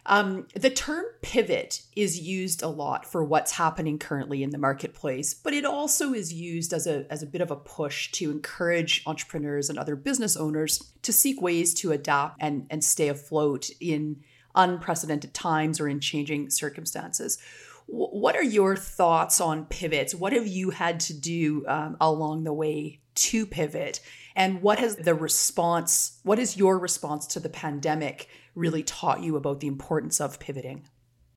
Um, 0.06 0.46
the 0.54 0.70
term 0.70 1.04
pivot 1.20 1.82
is 1.94 2.18
used 2.18 2.62
a 2.62 2.68
lot 2.68 3.04
for 3.04 3.22
what's 3.22 3.52
happening 3.52 3.98
currently 3.98 4.42
in 4.42 4.50
the 4.50 4.58
marketplace, 4.58 5.34
but 5.34 5.52
it 5.52 5.66
also 5.66 6.14
is 6.14 6.32
used 6.32 6.72
as 6.72 6.86
a, 6.86 7.04
as 7.10 7.22
a 7.22 7.26
bit 7.26 7.42
of 7.42 7.50
a 7.50 7.56
push 7.56 8.10
to 8.12 8.30
encourage 8.30 9.02
entrepreneurs 9.06 9.68
and 9.68 9.78
other 9.78 9.96
business 9.96 10.34
owners 10.36 10.92
to 11.02 11.12
seek 11.12 11.42
ways 11.42 11.74
to 11.74 11.92
adapt 11.92 12.38
and, 12.40 12.66
and 12.70 12.82
stay 12.82 13.08
afloat 13.08 13.68
in 13.80 14.22
unprecedented 14.54 15.34
times 15.34 15.78
or 15.78 15.88
in 15.88 16.00
changing 16.00 16.48
circumstances. 16.48 17.36
W- 17.86 18.08
what 18.08 18.34
are 18.34 18.42
your 18.42 18.76
thoughts 18.76 19.42
on 19.42 19.66
pivots? 19.66 20.14
What 20.14 20.32
have 20.32 20.46
you 20.46 20.70
had 20.70 21.00
to 21.00 21.12
do 21.12 21.66
um, 21.68 21.98
along 22.00 22.44
the 22.44 22.54
way 22.54 23.00
to 23.16 23.44
pivot? 23.44 24.00
And 24.38 24.62
what 24.62 24.78
has 24.78 24.95
the 24.95 25.16
response, 25.16 26.21
what 26.23 26.38
is 26.38 26.57
your 26.57 26.78
response 26.78 27.26
to 27.26 27.40
the 27.40 27.49
pandemic 27.49 28.28
really 28.54 28.85
taught 28.85 29.21
you 29.21 29.37
about 29.37 29.59
the 29.59 29.66
importance 29.66 30.21
of 30.21 30.38
pivoting? 30.38 30.87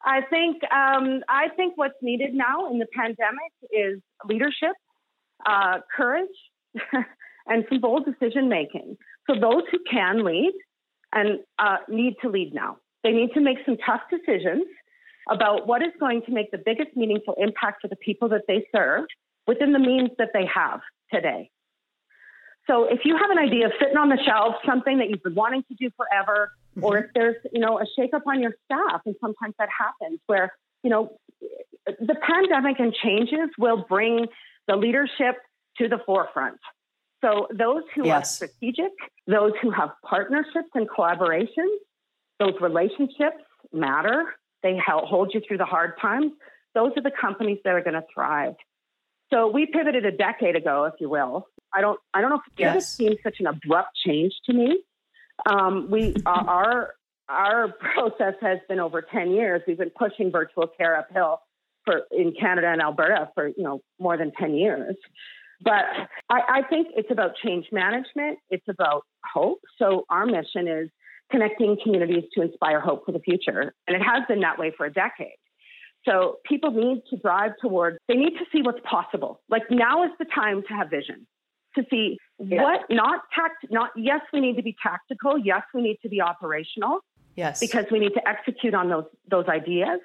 I 0.05 0.21
think 0.29 0.61
um, 0.71 1.21
I 1.27 1.47
think 1.55 1.77
what's 1.77 1.95
needed 2.03 2.35
now 2.35 2.71
in 2.71 2.77
the 2.77 2.85
pandemic 2.95 3.51
is 3.71 3.99
leadership, 4.25 4.75
uh, 5.47 5.79
courage, 5.97 6.29
and 7.47 7.65
some 7.69 7.81
bold 7.81 8.05
decision 8.05 8.47
making. 8.47 8.97
So 9.27 9.35
those 9.39 9.63
who 9.71 9.79
can 9.89 10.23
lead 10.23 10.53
and 11.11 11.39
uh, 11.57 11.77
need 11.89 12.17
to 12.21 12.29
lead 12.29 12.53
now. 12.53 12.77
They 13.03 13.11
need 13.13 13.31
to 13.33 13.41
make 13.41 13.57
some 13.65 13.77
tough 13.83 14.01
decisions 14.11 14.65
about 15.27 15.65
what 15.65 15.81
is 15.81 15.91
going 15.99 16.21
to 16.27 16.31
make 16.31 16.51
the 16.51 16.61
biggest 16.63 16.95
meaningful 16.95 17.33
impact 17.39 17.81
for 17.81 17.87
the 17.87 17.95
people 17.95 18.29
that 18.29 18.43
they 18.47 18.63
serve 18.75 19.05
within 19.47 19.73
the 19.73 19.79
means 19.79 20.11
that 20.19 20.29
they 20.33 20.45
have 20.53 20.81
today. 21.11 21.49
So 22.67 22.85
if 22.85 22.99
you 23.05 23.17
have 23.17 23.31
an 23.31 23.39
idea 23.39 23.65
of 23.65 23.73
sitting 23.79 23.97
on 23.97 24.09
the 24.09 24.19
shelf, 24.25 24.55
something 24.65 24.99
that 24.99 25.09
you've 25.09 25.23
been 25.23 25.35
wanting 25.35 25.63
to 25.63 25.75
do 25.75 25.89
forever, 25.97 26.51
mm-hmm. 26.75 26.85
or 26.85 26.97
if 26.99 27.05
there's, 27.15 27.35
you 27.51 27.59
know, 27.59 27.79
a 27.79 27.85
shakeup 27.99 28.21
on 28.27 28.41
your 28.41 28.53
staff, 28.65 29.01
and 29.05 29.15
sometimes 29.19 29.55
that 29.57 29.69
happens 29.77 30.19
where, 30.27 30.53
you 30.83 30.89
know, 30.89 31.17
the 31.85 32.15
pandemic 32.21 32.79
and 32.79 32.93
changes 32.93 33.49
will 33.57 33.85
bring 33.89 34.27
the 34.67 34.75
leadership 34.75 35.35
to 35.77 35.87
the 35.87 35.97
forefront. 36.05 36.59
So 37.23 37.47
those 37.51 37.83
who 37.95 38.05
yes. 38.05 38.41
are 38.41 38.47
strategic, 38.47 38.91
those 39.27 39.53
who 39.61 39.71
have 39.71 39.89
partnerships 40.03 40.69
and 40.73 40.87
collaborations, 40.89 41.77
those 42.39 42.53
relationships 42.61 43.43
matter. 43.71 44.25
They 44.63 44.75
help 44.83 45.05
hold 45.05 45.31
you 45.33 45.41
through 45.47 45.57
the 45.57 45.65
hard 45.65 45.93
times. 45.99 46.31
Those 46.73 46.91
are 46.97 47.01
the 47.01 47.11
companies 47.19 47.59
that 47.63 47.73
are 47.73 47.81
going 47.81 47.95
to 47.95 48.05
thrive. 48.13 48.55
So 49.33 49.47
we 49.47 49.65
pivoted 49.65 50.05
a 50.05 50.11
decade 50.11 50.55
ago, 50.55 50.85
if 50.85 50.93
you 50.99 51.09
will. 51.09 51.47
I 51.73 51.81
don't, 51.81 51.99
I 52.13 52.21
don't 52.21 52.29
know 52.29 52.41
if 52.45 52.53
yes. 52.57 52.83
it 52.83 52.87
seems 52.87 53.15
such 53.23 53.37
an 53.39 53.47
abrupt 53.47 53.91
change 54.05 54.33
to 54.45 54.53
me. 54.53 54.83
Um, 55.49 55.89
we, 55.89 56.15
our, 56.25 56.95
our 57.29 57.69
process 57.69 58.35
has 58.41 58.59
been 58.67 58.79
over 58.79 59.01
10 59.01 59.31
years. 59.31 59.61
We've 59.65 59.77
been 59.77 59.91
pushing 59.91 60.31
virtual 60.31 60.67
care 60.67 60.97
uphill 60.97 61.39
for 61.85 62.01
in 62.11 62.33
Canada 62.39 62.67
and 62.67 62.81
Alberta 62.81 63.29
for, 63.33 63.47
you 63.47 63.63
know, 63.63 63.81
more 63.99 64.17
than 64.17 64.31
10 64.37 64.53
years. 64.55 64.95
But 65.63 65.85
I, 66.29 66.39
I 66.49 66.61
think 66.69 66.89
it's 66.95 67.11
about 67.11 67.31
change 67.43 67.67
management. 67.71 68.39
It's 68.49 68.67
about 68.67 69.03
hope. 69.33 69.59
So 69.77 70.05
our 70.09 70.25
mission 70.25 70.67
is 70.67 70.89
connecting 71.31 71.77
communities 71.81 72.23
to 72.33 72.41
inspire 72.41 72.81
hope 72.81 73.05
for 73.05 73.13
the 73.13 73.19
future. 73.19 73.73
And 73.87 73.95
it 73.95 74.01
has 74.01 74.23
been 74.27 74.41
that 74.41 74.59
way 74.59 74.73
for 74.75 74.85
a 74.85 74.91
decade. 74.91 75.37
So 76.05 76.37
people 76.45 76.71
need 76.71 77.03
to 77.11 77.17
drive 77.17 77.51
towards, 77.61 77.97
they 78.07 78.15
need 78.15 78.37
to 78.37 78.45
see 78.51 78.61
what's 78.61 78.79
possible. 78.83 79.41
Like 79.49 79.63
now 79.69 80.03
is 80.03 80.11
the 80.19 80.25
time 80.33 80.63
to 80.67 80.73
have 80.73 80.89
vision, 80.89 81.27
to 81.75 81.83
see 81.89 82.17
what, 82.37 82.81
not 82.89 83.21
tact, 83.35 83.65
not, 83.69 83.91
yes, 83.95 84.21
we 84.33 84.41
need 84.41 84.55
to 84.55 84.63
be 84.63 84.75
tactical. 84.81 85.37
Yes, 85.37 85.61
we 85.73 85.81
need 85.81 85.97
to 86.01 86.09
be 86.09 86.19
operational. 86.21 86.99
Yes. 87.35 87.59
Because 87.59 87.85
we 87.91 87.99
need 87.99 88.13
to 88.15 88.27
execute 88.27 88.73
on 88.73 88.89
those, 88.89 89.05
those 89.29 89.45
ideas. 89.47 89.99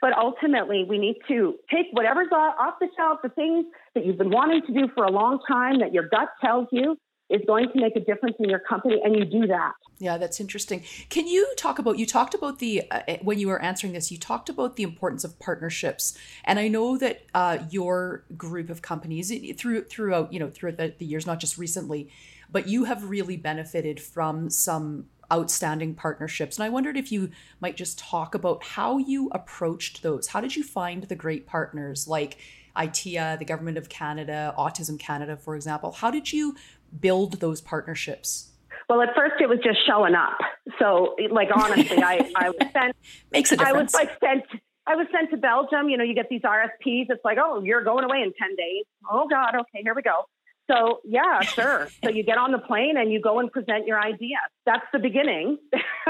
But 0.00 0.12
ultimately, 0.18 0.84
we 0.88 0.98
need 0.98 1.16
to 1.28 1.54
take 1.70 1.86
whatever's 1.92 2.28
off 2.30 2.74
the 2.80 2.88
shelf, 2.96 3.20
the 3.22 3.30
things 3.30 3.64
that 3.94 4.04
you've 4.04 4.18
been 4.18 4.30
wanting 4.30 4.60
to 4.66 4.72
do 4.72 4.88
for 4.94 5.04
a 5.04 5.10
long 5.10 5.38
time 5.48 5.78
that 5.80 5.94
your 5.94 6.08
gut 6.08 6.28
tells 6.42 6.68
you 6.72 6.96
is 7.30 7.40
going 7.46 7.70
to 7.72 7.80
make 7.80 7.96
a 7.96 8.00
difference 8.00 8.36
in 8.38 8.48
your 8.48 8.58
company, 8.58 9.00
and 9.02 9.16
you 9.16 9.24
do 9.24 9.46
that. 9.46 9.72
Yeah, 9.98 10.18
that's 10.18 10.40
interesting. 10.40 10.84
Can 11.08 11.26
you 11.26 11.48
talk 11.56 11.78
about 11.78 11.98
you 11.98 12.06
talked 12.06 12.34
about 12.34 12.58
the 12.58 12.82
uh, 12.90 13.00
eh, 13.08 13.18
when 13.22 13.38
you 13.38 13.48
were 13.48 13.62
answering 13.62 13.92
this, 13.92 14.10
you 14.10 14.18
talked 14.18 14.48
about 14.48 14.76
the 14.76 14.82
importance 14.82 15.24
of 15.24 15.38
partnerships, 15.38 16.18
and 16.44 16.58
I 16.58 16.68
know 16.68 16.98
that 16.98 17.24
uh, 17.34 17.58
your 17.70 18.24
group 18.36 18.70
of 18.70 18.82
companies 18.82 19.32
through 19.56 19.84
throughout 19.84 20.32
you 20.32 20.40
know 20.40 20.50
throughout 20.50 20.76
the, 20.76 20.94
the 20.98 21.06
years, 21.06 21.26
not 21.26 21.40
just 21.40 21.56
recently, 21.56 22.10
but 22.50 22.68
you 22.68 22.84
have 22.84 23.08
really 23.08 23.36
benefited 23.36 24.00
from 24.00 24.50
some 24.50 25.06
outstanding 25.32 25.94
partnerships. 25.94 26.58
And 26.58 26.64
I 26.64 26.68
wondered 26.68 26.96
if 26.96 27.10
you 27.10 27.30
might 27.60 27.76
just 27.76 27.98
talk 27.98 28.34
about 28.34 28.62
how 28.62 28.98
you 28.98 29.30
approached 29.32 30.02
those. 30.02 30.28
How 30.28 30.40
did 30.40 30.54
you 30.54 30.62
find 30.62 31.04
the 31.04 31.16
great 31.16 31.46
partners 31.46 32.06
like 32.06 32.38
ITEA, 32.76 33.38
the 33.38 33.44
Government 33.44 33.78
of 33.78 33.88
Canada, 33.88 34.54
Autism 34.58 34.98
Canada, 34.98 35.36
for 35.36 35.56
example? 35.56 35.92
How 35.92 36.10
did 36.10 36.32
you 36.32 36.56
build 37.00 37.40
those 37.40 37.60
partnerships? 37.60 38.52
Well, 38.88 39.00
at 39.02 39.14
first 39.14 39.40
it 39.40 39.48
was 39.48 39.58
just 39.64 39.78
showing 39.86 40.14
up. 40.14 40.38
So, 40.78 41.16
like 41.30 41.48
honestly, 41.54 42.02
I 42.02 42.30
I 42.36 42.50
was 42.50 42.68
sent. 42.72 42.96
Makes 43.32 43.52
a 43.52 43.56
difference. 43.56 43.94
I 43.94 44.02
was 44.02 44.08
like 44.08 44.20
sent. 44.20 44.44
I 44.86 44.96
was 44.96 45.06
sent 45.10 45.30
to 45.30 45.36
Belgium. 45.36 45.88
You 45.88 45.96
know, 45.96 46.04
you 46.04 46.14
get 46.14 46.28
these 46.28 46.42
RFPs. 46.42 47.06
It's 47.08 47.24
like, 47.24 47.38
oh, 47.40 47.62
you're 47.62 47.82
going 47.82 48.04
away 48.04 48.18
in 48.18 48.32
ten 48.38 48.54
days. 48.56 48.84
Oh 49.10 49.26
God, 49.28 49.54
okay, 49.54 49.82
here 49.82 49.94
we 49.94 50.02
go. 50.02 50.26
So 50.70 51.00
yeah, 51.04 51.40
sure. 51.40 51.88
so 52.02 52.10
you 52.10 52.22
get 52.22 52.38
on 52.38 52.52
the 52.52 52.58
plane 52.58 52.96
and 52.96 53.12
you 53.12 53.20
go 53.20 53.38
and 53.38 53.50
present 53.50 53.86
your 53.86 54.00
idea. 54.00 54.36
That's 54.66 54.86
the 54.92 54.98
beginning, 54.98 55.58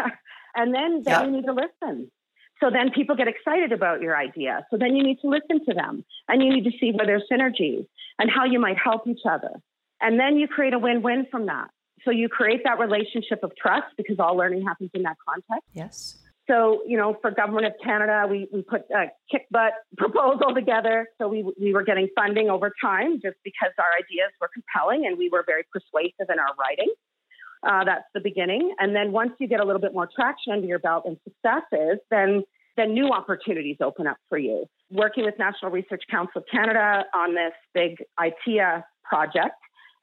and 0.54 0.74
then 0.74 1.02
then 1.02 1.04
yeah. 1.06 1.24
you 1.24 1.30
need 1.30 1.46
to 1.46 1.52
listen. 1.52 2.10
So 2.60 2.70
then 2.70 2.90
people 2.92 3.16
get 3.16 3.26
excited 3.28 3.72
about 3.72 4.00
your 4.00 4.16
idea. 4.16 4.64
So 4.70 4.78
then 4.78 4.94
you 4.94 5.02
need 5.02 5.18
to 5.22 5.28
listen 5.28 5.64
to 5.66 5.74
them, 5.74 6.04
and 6.28 6.42
you 6.42 6.50
need 6.50 6.64
to 6.64 6.72
see 6.78 6.92
where 6.92 7.06
there's 7.06 7.24
synergies 7.30 7.86
and 8.18 8.30
how 8.30 8.44
you 8.44 8.60
might 8.60 8.78
help 8.78 9.06
each 9.06 9.22
other. 9.28 9.60
And 10.04 10.20
then 10.20 10.36
you 10.36 10.46
create 10.46 10.74
a 10.74 10.78
win-win 10.78 11.26
from 11.30 11.46
that. 11.46 11.70
So 12.04 12.10
you 12.10 12.28
create 12.28 12.60
that 12.64 12.78
relationship 12.78 13.42
of 13.42 13.52
trust 13.56 13.86
because 13.96 14.16
all 14.18 14.36
learning 14.36 14.66
happens 14.66 14.90
in 14.92 15.02
that 15.04 15.16
context. 15.26 15.66
Yes. 15.72 16.18
So, 16.46 16.82
you 16.86 16.98
know, 16.98 17.16
for 17.22 17.30
Government 17.30 17.64
of 17.64 17.72
Canada, 17.82 18.26
we, 18.28 18.46
we 18.52 18.60
put 18.60 18.82
a 18.90 19.06
kick 19.32 19.46
butt 19.50 19.72
proposal 19.96 20.54
together. 20.54 21.08
So 21.16 21.26
we, 21.26 21.42
we 21.58 21.72
were 21.72 21.82
getting 21.82 22.08
funding 22.14 22.50
over 22.50 22.70
time 22.82 23.14
just 23.22 23.36
because 23.42 23.72
our 23.78 23.96
ideas 23.96 24.30
were 24.38 24.50
compelling 24.52 25.06
and 25.06 25.16
we 25.16 25.30
were 25.30 25.42
very 25.46 25.64
persuasive 25.72 26.28
in 26.30 26.38
our 26.38 26.54
writing. 26.60 26.92
Uh, 27.66 27.84
that's 27.84 28.04
the 28.12 28.20
beginning. 28.20 28.74
And 28.78 28.94
then 28.94 29.10
once 29.10 29.32
you 29.40 29.48
get 29.48 29.60
a 29.60 29.64
little 29.64 29.80
bit 29.80 29.94
more 29.94 30.06
traction 30.14 30.52
under 30.52 30.66
your 30.66 30.80
belt 30.80 31.04
and 31.06 31.16
successes, 31.24 31.98
then 32.10 32.44
then 32.76 32.92
new 32.92 33.08
opportunities 33.10 33.76
open 33.80 34.08
up 34.08 34.16
for 34.28 34.36
you. 34.36 34.66
Working 34.90 35.24
with 35.24 35.38
National 35.38 35.70
Research 35.70 36.02
Council 36.10 36.40
of 36.40 36.44
Canada 36.50 37.04
on 37.14 37.32
this 37.32 37.52
big 37.72 38.02
ITEA 38.18 38.82
project, 39.04 39.54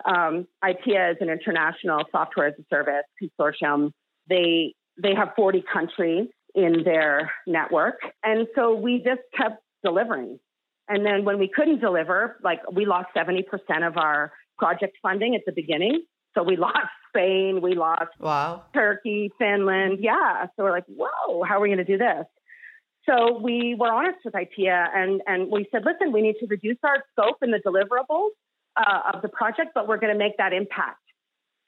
um, 0.05 0.47
is 0.63 1.17
an 1.19 1.29
international 1.29 2.03
software 2.11 2.47
as 2.47 2.53
a 2.59 2.63
service 2.69 3.05
consortium. 3.21 3.91
They 4.29 4.73
they 5.01 5.15
have 5.15 5.29
40 5.35 5.63
countries 5.71 6.27
in 6.53 6.83
their 6.83 7.31
network, 7.47 7.99
and 8.23 8.47
so 8.55 8.75
we 8.75 8.97
just 8.97 9.21
kept 9.35 9.61
delivering. 9.83 10.39
And 10.87 11.05
then 11.05 11.23
when 11.23 11.39
we 11.39 11.47
couldn't 11.47 11.79
deliver, 11.79 12.37
like 12.43 12.59
we 12.71 12.85
lost 12.85 13.07
70% 13.15 13.43
of 13.87 13.97
our 13.97 14.33
project 14.57 14.97
funding 15.01 15.35
at 15.35 15.41
the 15.45 15.53
beginning. 15.53 16.03
So 16.35 16.43
we 16.43 16.57
lost 16.67 16.91
Spain, 17.09 17.61
we 17.61 17.75
lost 17.75 18.11
wow. 18.19 18.63
Turkey, 18.73 19.31
Finland. 19.37 19.99
Yeah. 20.01 20.47
So 20.55 20.63
we're 20.63 20.71
like, 20.71 20.85
whoa, 20.87 21.43
how 21.43 21.57
are 21.57 21.61
we 21.61 21.69
going 21.69 21.77
to 21.77 21.85
do 21.85 21.97
this? 21.97 22.25
So 23.09 23.39
we 23.39 23.75
were 23.79 23.91
honest 23.91 24.19
with 24.23 24.35
ITEA 24.35 24.89
and, 24.93 25.21
and 25.25 25.51
we 25.51 25.65
said, 25.71 25.83
listen, 25.83 26.13
we 26.13 26.21
need 26.21 26.35
to 26.39 26.45
reduce 26.47 26.77
our 26.83 27.03
scope 27.11 27.37
and 27.41 27.51
the 27.51 27.59
deliverables 27.65 28.29
uh, 28.75 29.13
of 29.13 29.21
the 29.21 29.29
project, 29.29 29.71
but 29.73 29.87
we're 29.87 29.97
going 29.97 30.13
to 30.13 30.19
make 30.19 30.37
that 30.37 30.53
impact. 30.53 30.99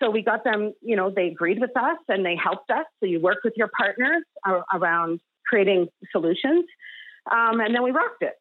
So 0.02 0.10
we 0.10 0.22
got 0.22 0.44
them, 0.44 0.74
you 0.82 0.96
know, 0.96 1.12
they 1.16 1.28
agreed 1.28 1.60
with 1.60 1.76
us 1.78 1.98
and 2.10 2.26
they 2.26 2.36
helped 2.36 2.70
us. 2.70 2.86
So 3.00 3.06
you 3.06 3.22
work 3.22 3.40
with 3.44 3.54
your 3.56 3.70
partners 3.78 4.24
around 4.74 5.22
creating 5.48 5.88
solutions. 6.12 6.66
Um, 7.32 7.62
and 7.62 7.74
then 7.74 7.84
we 7.84 7.92
rocked 7.92 8.22
it. 8.22 8.34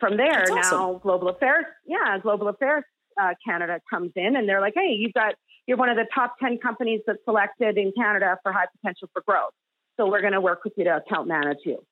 From 0.00 0.16
there, 0.16 0.42
awesome. 0.50 0.78
now 0.78 1.00
Global 1.02 1.28
Affairs, 1.28 1.64
yeah, 1.86 2.18
Global 2.20 2.48
Affairs 2.48 2.84
uh, 3.20 3.34
Canada 3.46 3.80
comes 3.88 4.12
in 4.16 4.36
and 4.36 4.48
they're 4.48 4.60
like, 4.60 4.74
hey, 4.74 4.96
you've 4.98 5.12
got 5.12 5.34
you're 5.66 5.76
one 5.76 5.88
of 5.88 5.96
the 5.96 6.06
top 6.14 6.36
10 6.40 6.58
companies 6.58 7.00
that's 7.06 7.18
selected 7.24 7.76
in 7.76 7.92
Canada 7.96 8.38
for 8.42 8.52
high 8.52 8.66
potential 8.80 9.08
for 9.12 9.22
growth. 9.26 9.52
So 9.96 10.08
we're 10.08 10.20
going 10.20 10.32
to 10.32 10.40
work 10.40 10.62
with 10.64 10.74
you 10.76 10.84
to 10.84 10.96
account 10.96 11.26
manage 11.26 11.58
you. 11.64 11.84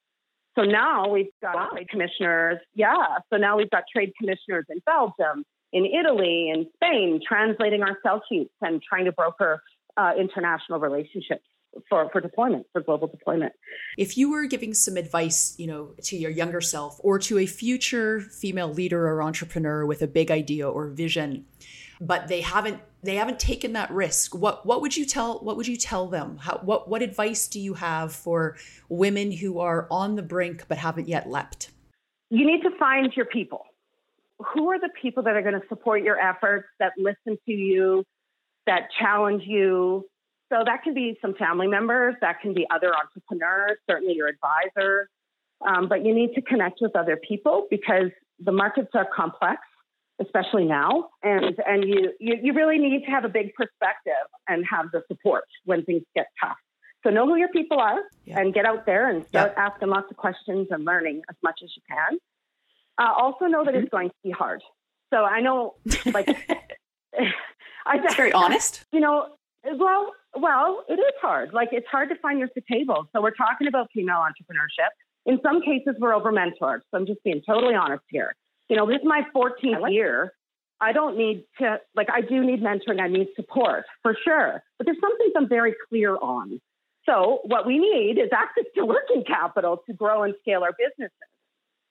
So 0.57 0.63
now 0.63 1.09
we've 1.09 1.31
got 1.43 1.57
wow. 1.57 1.69
trade 1.73 1.89
commissioners. 1.89 2.59
Yeah. 2.75 2.95
So 3.31 3.37
now 3.37 3.57
we've 3.57 3.71
got 3.71 3.85
trade 3.93 4.13
commissioners 4.19 4.67
in 4.69 4.81
Belgium, 4.87 5.45
in 5.75 5.85
Italy, 5.85 6.51
in 6.55 6.67
Spain, 6.77 7.21
translating 7.27 7.83
our 7.83 7.99
sell 8.03 8.23
sheets 8.29 8.55
and 8.63 8.81
trying 8.81 9.05
to 9.05 9.13
broker 9.13 9.61
uh, 9.97 10.13
international 10.19 10.79
relationships 10.79 11.45
for, 11.89 12.09
for 12.13 12.21
deployment, 12.21 12.65
for 12.73 12.81
global 12.81 13.09
deployment. 13.09 13.53
If 13.99 14.17
you 14.17 14.31
were 14.31 14.47
giving 14.47 14.73
some 14.73 14.97
advice, 14.97 15.57
you 15.59 15.67
know, 15.67 15.91
to 16.05 16.17
your 16.17 16.31
younger 16.31 16.61
self 16.61 17.01
or 17.01 17.19
to 17.19 17.39
a 17.39 17.47
future 17.47 18.21
female 18.21 18.73
leader 18.73 19.09
or 19.09 19.21
entrepreneur 19.21 19.85
with 19.85 20.01
a 20.01 20.07
big 20.07 20.31
idea 20.31 20.71
or 20.71 20.87
vision, 20.87 21.45
but 22.01 22.29
they 22.29 22.41
haven't 22.41 22.81
they 23.03 23.17
haven't 23.17 23.39
taken 23.39 23.75
that 23.75 23.91
risk, 23.91 24.35
what 24.35 24.65
what 24.65 24.81
would 24.81 24.97
you 24.97 25.05
tell 25.05 25.41
what 25.41 25.57
would 25.57 25.67
you 25.67 25.77
tell 25.77 26.07
them? 26.07 26.39
How, 26.39 26.61
what 26.63 26.89
what 26.89 27.03
advice 27.03 27.49
do 27.49 27.59
you 27.59 27.75
have 27.75 28.13
for 28.13 28.57
women 28.89 29.33
who 29.33 29.59
are 29.59 29.89
on 29.91 30.15
the 30.15 30.23
brink 30.23 30.67
but 30.69 30.79
haven't 30.79 31.09
yet 31.09 31.29
leapt? 31.29 31.71
You 32.31 32.47
need 32.47 32.63
to 32.63 32.71
find 32.79 33.13
your 33.17 33.27
people. 33.27 33.67
Who 34.39 34.71
are 34.71 34.81
the 34.81 34.91
people 35.01 35.23
that 35.25 35.37
are 35.37 35.43
going 35.43 35.61
to 35.61 35.67
support 35.69 36.03
your 36.03 36.19
efforts, 36.19 36.67
that 36.81 36.93
listen 36.97 37.39
to 37.47 37.53
you, 37.53 38.05
that 38.67 38.89
challenge 38.99 39.43
you, 39.47 40.07
so 40.53 40.63
that 40.65 40.83
can 40.83 40.95
be 40.95 41.17
some 41.23 41.35
family 41.35 41.67
members, 41.67 42.15
that 42.21 42.41
can 42.41 42.55
be 42.55 42.67
other 42.71 42.93
entrepreneurs, 42.95 43.79
certainly 43.89 44.15
your 44.15 44.29
advisors. 44.29 45.09
Um, 45.67 45.89
but 45.89 46.05
you 46.05 46.15
need 46.15 46.35
to 46.35 46.43
connect 46.43 46.79
with 46.81 46.95
other 46.97 47.17
people 47.17 47.67
because 47.71 48.11
the 48.39 48.53
markets 48.53 48.91
are 48.95 49.07
complex, 49.15 49.63
especially 50.21 50.65
now, 50.65 51.11
and 51.23 51.57
and 51.67 51.85
you, 51.85 52.13
you 52.21 52.37
you 52.43 52.53
really 52.53 52.79
need 52.79 53.05
to 53.05 53.11
have 53.11 53.25
a 53.25 53.29
big 53.29 53.55
perspective 53.55 54.13
and 54.49 54.65
have 54.69 54.91
the 54.93 55.03
support 55.09 55.45
when 55.65 55.85
things 55.85 56.03
get 56.15 56.27
tough. 56.43 56.57
So 57.05 57.11
know 57.11 57.27
who 57.27 57.37
your 57.37 57.49
people 57.49 57.79
are 57.79 58.01
yeah. 58.25 58.41
and 58.41 58.53
get 58.53 58.65
out 58.65 58.87
there 58.87 59.09
and 59.09 59.27
start 59.27 59.55
yeah. 59.57 59.67
asking 59.67 59.89
lots 59.89 60.11
of 60.11 60.17
questions 60.17 60.69
and 60.71 60.85
learning 60.85 61.23
as 61.29 61.37
much 61.43 61.61
as 61.63 61.71
you 61.77 61.83
can. 61.89 62.19
Uh, 62.99 63.13
also 63.17 63.47
know 63.47 63.65
that 63.65 63.75
mm-hmm. 63.75 63.83
it's 63.83 63.91
going 63.91 64.09
to 64.09 64.15
be 64.23 64.31
hard. 64.31 64.63
So 65.13 65.25
I 65.25 65.41
know, 65.41 65.75
like, 66.13 66.29
I, 67.87 67.99
it's 67.99 68.15
very 68.15 68.33
honest. 68.45 68.85
You 68.93 69.01
know, 69.01 69.29
well, 69.65 70.13
well, 70.37 70.85
it 70.89 70.95
is 70.95 71.15
hard. 71.21 71.53
Like 71.53 71.69
it's 71.73 71.87
hard 71.91 72.09
to 72.11 72.17
find 72.17 72.39
your 72.39 72.49
table. 72.71 73.09
So 73.13 73.23
we're 73.23 73.31
talking 73.31 73.67
about 73.67 73.89
female 73.95 74.19
entrepreneurship. 74.19 74.91
In 75.27 75.39
some 75.43 75.63
cases, 75.63 75.95
we're 75.99 76.15
over 76.15 76.33
mentored. 76.33 76.81
So 76.91 76.99
I'm 76.99 77.07
just 77.07 77.23
being 77.25 77.43
totally 77.47 77.75
honest 77.75 78.05
here. 78.09 78.35
You 78.69 78.77
know, 78.77 78.87
this 78.87 78.97
is 78.97 79.05
my 79.05 79.23
14th 79.35 79.81
like 79.81 79.93
year. 79.93 80.33
I 80.81 80.93
don't 80.93 81.17
need 81.17 81.45
to, 81.61 81.81
like, 81.95 82.09
I 82.13 82.21
do 82.21 82.45
need 82.45 82.61
mentoring. 82.61 83.01
I 83.01 83.09
need 83.09 83.29
support 83.37 83.85
for 84.03 84.17
sure. 84.25 84.63
But 84.77 84.87
there's 84.87 84.99
some 85.01 85.17
things 85.19 85.33
I'm 85.37 85.49
very 85.49 85.75
clear 85.89 86.17
on. 86.17 86.61
So 87.07 87.41
what 87.45 87.67
we 87.67 87.79
need 87.79 88.19
is 88.19 88.31
access 88.35 88.65
to 88.77 88.85
working 88.85 89.25
capital 89.25 89.83
to 89.87 89.95
grow 89.95 90.25
and 90.25 90.35
scale 90.41 90.63
our 90.63 90.73
businesses. 90.73 91.13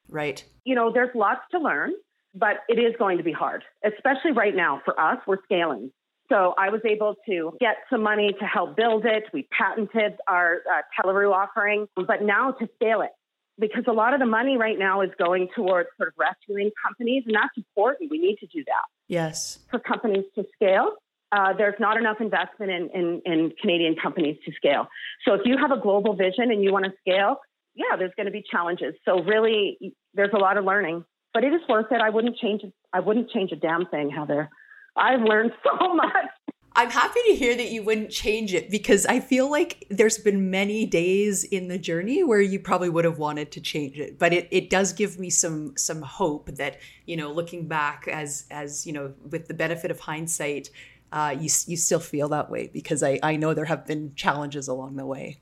Right. 0.10 0.44
You 0.64 0.76
know, 0.76 0.92
there's 0.94 1.14
lots 1.16 1.42
to 1.52 1.60
learn, 1.60 1.94
but 2.34 2.58
it 2.70 2.80
is 2.80 2.94
going 2.98 3.18
to 3.18 3.24
be 3.24 3.32
hard, 3.32 3.64
especially 3.86 4.32
right 4.32 4.56
now 4.56 4.82
for 4.86 5.00
us. 5.00 5.18
We're 5.28 5.44
scaling. 5.44 5.92
So 6.30 6.54
I 6.58 6.70
was 6.70 6.82
able 6.86 7.16
to 7.28 7.58
get 7.60 7.78
some 7.90 8.02
money 8.02 8.34
to 8.40 8.46
help 8.46 8.76
build 8.76 9.06
it. 9.06 9.26
We 9.34 9.48
patented 9.58 10.18
our 10.28 10.62
uh, 10.72 10.82
Telaroo 10.98 11.34
offering, 11.34 11.88
but 11.96 12.22
now 12.22 12.52
to 12.52 12.68
scale 12.76 13.02
it 13.02 13.12
because 13.60 13.84
a 13.88 13.92
lot 13.92 14.14
of 14.14 14.20
the 14.20 14.26
money 14.26 14.58
right 14.58 14.80
now 14.80 15.02
is 15.02 15.12
going 15.20 15.50
towards 15.56 15.90
sort 15.98 16.10
of 16.10 16.14
rescuing 16.18 16.72
companies, 16.86 17.24
and 17.28 17.36
that's 17.36 17.56
important. 17.58 18.10
We 18.10 18.18
need 18.18 18.38
to 18.38 18.48
do 18.48 18.64
that. 18.66 18.86
Yes. 19.08 19.60
For 19.70 19.80
companies 19.80 20.26
to 20.36 20.46
scale, 20.56 20.94
uh, 21.32 21.54
there's 21.58 21.80
not 21.80 21.98
enough 21.98 22.18
investment 22.20 22.72
in, 22.72 22.90
in, 22.94 23.22
in 23.26 23.54
Canadian 23.60 23.96
companies 24.02 24.38
to 24.46 24.52
scale. 24.54 24.88
So 25.26 25.34
if 25.34 25.42
you 25.46 25.58
have 25.58 25.72
a 25.72 25.80
global 25.80 26.16
vision 26.16 26.52
and 26.52 26.64
you 26.64 26.72
want 26.72 26.86
to 26.86 26.94
scale, 27.00 27.38
yeah, 27.76 27.96
there's 27.98 28.12
going 28.16 28.26
to 28.26 28.32
be 28.32 28.44
challenges. 28.50 28.94
So 29.06 29.24
really, 29.24 29.96
there's 30.14 30.34
a 30.34 30.40
lot 30.40 30.58
of 30.58 30.66
learning, 30.66 31.04
but 31.34 31.44
it 31.44 31.54
is 31.54 31.62
worth 31.68 31.92
it. 31.92 32.02
I 32.02 32.10
wouldn't 32.10 32.38
change 32.38 32.64
it. 32.64 32.74
I 32.92 33.00
wouldn't 33.00 33.30
change 33.32 33.52
a 33.52 33.56
damn 33.56 33.86
thing, 33.88 34.10
Heather. 34.10 34.50
I've 34.96 35.22
learned 35.22 35.52
so 35.64 35.94
much. 35.94 36.30
I'm 36.76 36.90
happy 36.90 37.20
to 37.28 37.36
hear 37.36 37.56
that 37.56 37.70
you 37.70 37.84
wouldn't 37.84 38.10
change 38.10 38.52
it 38.54 38.72
because 38.72 39.06
I 39.06 39.20
feel 39.20 39.50
like 39.50 39.86
there's 39.92 40.18
been 40.18 40.50
many 40.50 40.88
days 40.88 41.44
in 41.44 41.68
the 41.68 41.78
journey 41.78 42.24
where 42.24 42.42
you 42.42 42.60
probably 42.60 42.90
would 42.90 43.06
have 43.06 43.20
wanted 43.20 43.52
to 43.52 43.62
change 43.62 44.00
it. 44.00 44.18
But 44.18 44.34
it, 44.34 44.48
it 44.50 44.72
does 44.72 44.92
give 44.92 45.20
me 45.20 45.30
some 45.30 45.78
some 45.78 46.02
hope 46.02 46.50
that, 46.56 46.80
you 47.06 47.16
know, 47.16 47.32
looking 47.32 47.68
back 47.68 48.08
as 48.08 48.48
as, 48.50 48.88
you 48.88 48.94
know, 48.94 49.14
with 49.30 49.48
the 49.48 49.54
benefit 49.54 49.92
of 49.92 50.00
hindsight, 50.00 50.72
uh, 51.12 51.36
you, 51.40 51.48
you 51.68 51.78
still 51.78 52.00
feel 52.00 52.28
that 52.30 52.50
way 52.50 52.72
because 52.74 53.04
I, 53.04 53.20
I 53.22 53.36
know 53.36 53.54
there 53.54 53.66
have 53.66 53.86
been 53.86 54.16
challenges 54.16 54.68
along 54.68 54.96
the 54.96 55.06
way. 55.06 55.40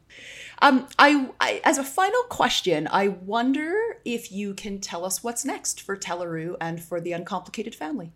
Um, 0.62 0.88
I, 1.00 1.30
I, 1.39 1.60
as 1.63 1.80
a 1.80 1.84
final 1.84 2.21
question, 2.24 2.88
I 2.91 3.08
wonder 3.08 3.74
if 4.06 4.32
you 4.32 4.54
can 4.54 4.80
tell 4.80 5.04
us 5.06 5.24
what's 5.24 5.43
next 5.43 5.82
for 5.82 5.97
Telaroo 5.97 6.56
and 6.62 6.82
for 6.82 7.02
the 7.02 7.13
Uncomplicated 7.13 7.74
family. 7.74 8.13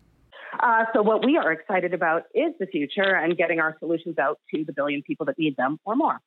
Uh, 0.62 0.84
so 0.94 1.02
what 1.02 1.24
we 1.24 1.36
are 1.36 1.50
excited 1.50 1.92
about 1.92 2.22
is 2.34 2.52
the 2.60 2.66
future 2.66 3.16
and 3.16 3.36
getting 3.36 3.58
our 3.58 3.76
solutions 3.80 4.16
out 4.18 4.38
to 4.54 4.64
the 4.64 4.72
billion 4.72 5.02
people 5.02 5.26
that 5.26 5.36
need 5.38 5.56
them 5.56 5.78
or 5.84 5.96
more. 5.96 6.20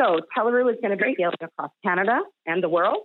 So 0.00 0.20
Telaroo 0.36 0.70
is 0.72 0.78
going 0.82 0.96
to 0.96 1.02
be 1.02 1.14
scaling 1.14 1.36
across 1.40 1.70
Canada 1.84 2.20
and 2.46 2.62
the 2.62 2.68
world. 2.68 3.04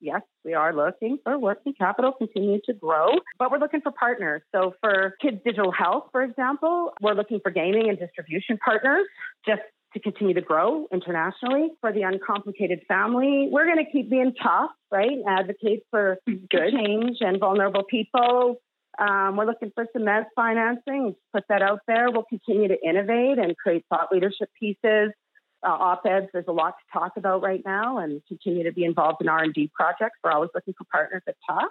Yes, 0.00 0.20
we 0.44 0.54
are 0.54 0.74
looking 0.74 1.18
for 1.24 1.38
working 1.38 1.72
capital, 1.72 2.12
continue 2.12 2.60
to 2.66 2.74
grow, 2.74 3.08
but 3.38 3.50
we're 3.50 3.58
looking 3.58 3.80
for 3.80 3.90
partners. 3.90 4.42
So 4.54 4.74
for 4.80 5.14
kids 5.22 5.38
digital 5.44 5.72
health, 5.72 6.08
for 6.12 6.22
example, 6.22 6.92
we're 7.00 7.14
looking 7.14 7.40
for 7.42 7.50
gaming 7.50 7.88
and 7.88 7.98
distribution 7.98 8.58
partners 8.62 9.06
just 9.46 9.62
to 9.94 10.00
continue 10.00 10.34
to 10.34 10.40
grow 10.40 10.86
internationally. 10.92 11.70
For 11.80 11.92
the 11.92 12.02
uncomplicated 12.02 12.80
family, 12.88 13.48
we're 13.50 13.66
going 13.66 13.84
to 13.84 13.90
keep 13.90 14.10
being 14.10 14.34
tough, 14.42 14.70
right? 14.90 15.18
Advocate 15.26 15.84
for 15.90 16.18
good 16.26 16.72
change 16.72 17.18
and 17.20 17.40
vulnerable 17.40 17.84
people 17.84 18.60
um, 18.98 19.36
we're 19.36 19.44
looking 19.44 19.72
for 19.74 19.86
some 19.92 20.02
mezz 20.02 20.24
financing. 20.34 21.14
Put 21.32 21.44
that 21.48 21.62
out 21.62 21.80
there. 21.86 22.10
We'll 22.10 22.24
continue 22.24 22.68
to 22.68 22.76
innovate 22.82 23.38
and 23.38 23.56
create 23.56 23.84
thought 23.90 24.08
leadership 24.10 24.48
pieces, 24.58 25.10
uh, 25.62 25.70
op-eds. 25.70 26.28
There's 26.32 26.46
a 26.48 26.52
lot 26.52 26.74
to 26.78 26.98
talk 26.98 27.12
about 27.16 27.42
right 27.42 27.62
now, 27.64 27.98
and 27.98 28.22
continue 28.26 28.64
to 28.64 28.72
be 28.72 28.84
involved 28.84 29.20
in 29.20 29.28
R&D 29.28 29.70
projects. 29.74 30.18
We're 30.24 30.32
always 30.32 30.50
looking 30.54 30.74
for 30.78 30.84
partners 30.90 31.22
at 31.28 31.36
talk. 31.46 31.70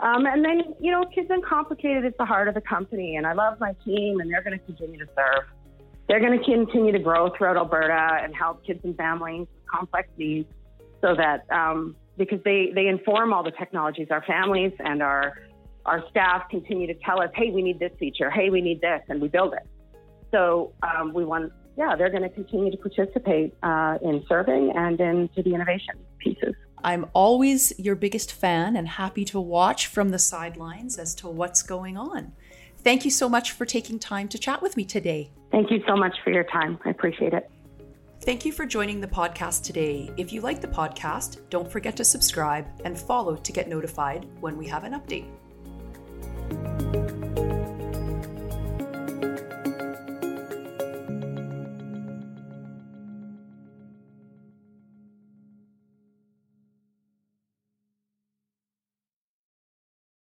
Um, 0.00 0.26
and 0.26 0.44
then, 0.44 0.74
you 0.80 0.90
know, 0.90 1.04
Kids 1.14 1.28
Uncomplicated 1.30 2.04
is 2.04 2.12
the 2.18 2.24
heart 2.24 2.48
of 2.48 2.54
the 2.54 2.60
company, 2.60 3.16
and 3.16 3.26
I 3.26 3.32
love 3.32 3.58
my 3.60 3.74
team, 3.84 4.20
and 4.20 4.30
they're 4.30 4.42
going 4.42 4.58
to 4.58 4.64
continue 4.64 4.98
to 4.98 5.06
serve. 5.14 5.44
They're 6.12 6.20
going 6.20 6.38
to 6.38 6.44
continue 6.44 6.92
to 6.92 6.98
grow 6.98 7.30
throughout 7.34 7.56
Alberta 7.56 8.22
and 8.22 8.36
help 8.36 8.66
kids 8.66 8.80
and 8.84 8.94
families 8.98 9.46
with 9.54 9.66
complex 9.66 10.10
needs, 10.18 10.46
so 11.00 11.14
that 11.16 11.50
um, 11.50 11.96
because 12.18 12.38
they 12.44 12.70
they 12.74 12.88
inform 12.88 13.32
all 13.32 13.42
the 13.42 13.50
technologies, 13.52 14.08
our 14.10 14.22
families 14.24 14.72
and 14.80 15.02
our 15.02 15.38
our 15.86 16.04
staff 16.10 16.50
continue 16.50 16.86
to 16.86 16.92
tell 17.02 17.22
us, 17.22 17.30
hey, 17.34 17.50
we 17.50 17.62
need 17.62 17.78
this 17.78 17.92
feature, 17.98 18.30
hey, 18.30 18.50
we 18.50 18.60
need 18.60 18.82
this, 18.82 19.00
and 19.08 19.22
we 19.22 19.28
build 19.28 19.54
it. 19.54 19.66
So 20.32 20.74
um, 20.82 21.14
we 21.14 21.24
want, 21.24 21.50
yeah, 21.78 21.96
they're 21.96 22.10
going 22.10 22.24
to 22.24 22.28
continue 22.28 22.70
to 22.70 22.76
participate 22.76 23.54
uh, 23.62 23.96
in 24.02 24.22
serving 24.28 24.70
and 24.76 25.00
into 25.00 25.42
the 25.42 25.54
innovation 25.54 25.94
pieces. 26.18 26.54
I'm 26.84 27.06
always 27.14 27.72
your 27.78 27.96
biggest 27.96 28.32
fan 28.32 28.76
and 28.76 28.86
happy 28.86 29.24
to 29.26 29.40
watch 29.40 29.86
from 29.86 30.10
the 30.10 30.18
sidelines 30.18 30.98
as 30.98 31.14
to 31.16 31.28
what's 31.28 31.62
going 31.62 31.96
on. 31.96 32.32
Thank 32.84 33.04
you 33.04 33.10
so 33.10 33.28
much 33.28 33.52
for 33.52 33.64
taking 33.64 33.98
time 33.98 34.28
to 34.28 34.38
chat 34.38 34.60
with 34.60 34.76
me 34.76 34.84
today. 34.84 35.30
Thank 35.50 35.70
you 35.70 35.82
so 35.86 35.96
much 35.96 36.16
for 36.24 36.30
your 36.30 36.44
time. 36.44 36.78
I 36.84 36.90
appreciate 36.90 37.32
it. 37.32 37.50
Thank 38.22 38.44
you 38.44 38.52
for 38.52 38.66
joining 38.66 39.00
the 39.00 39.06
podcast 39.06 39.64
today. 39.64 40.10
If 40.16 40.32
you 40.32 40.40
like 40.40 40.60
the 40.60 40.68
podcast, 40.68 41.40
don't 41.50 41.70
forget 41.70 41.96
to 41.96 42.04
subscribe 42.04 42.66
and 42.84 42.98
follow 42.98 43.36
to 43.36 43.52
get 43.52 43.68
notified 43.68 44.26
when 44.40 44.56
we 44.56 44.66
have 44.68 44.84
an 44.84 44.92
update. 44.92 45.26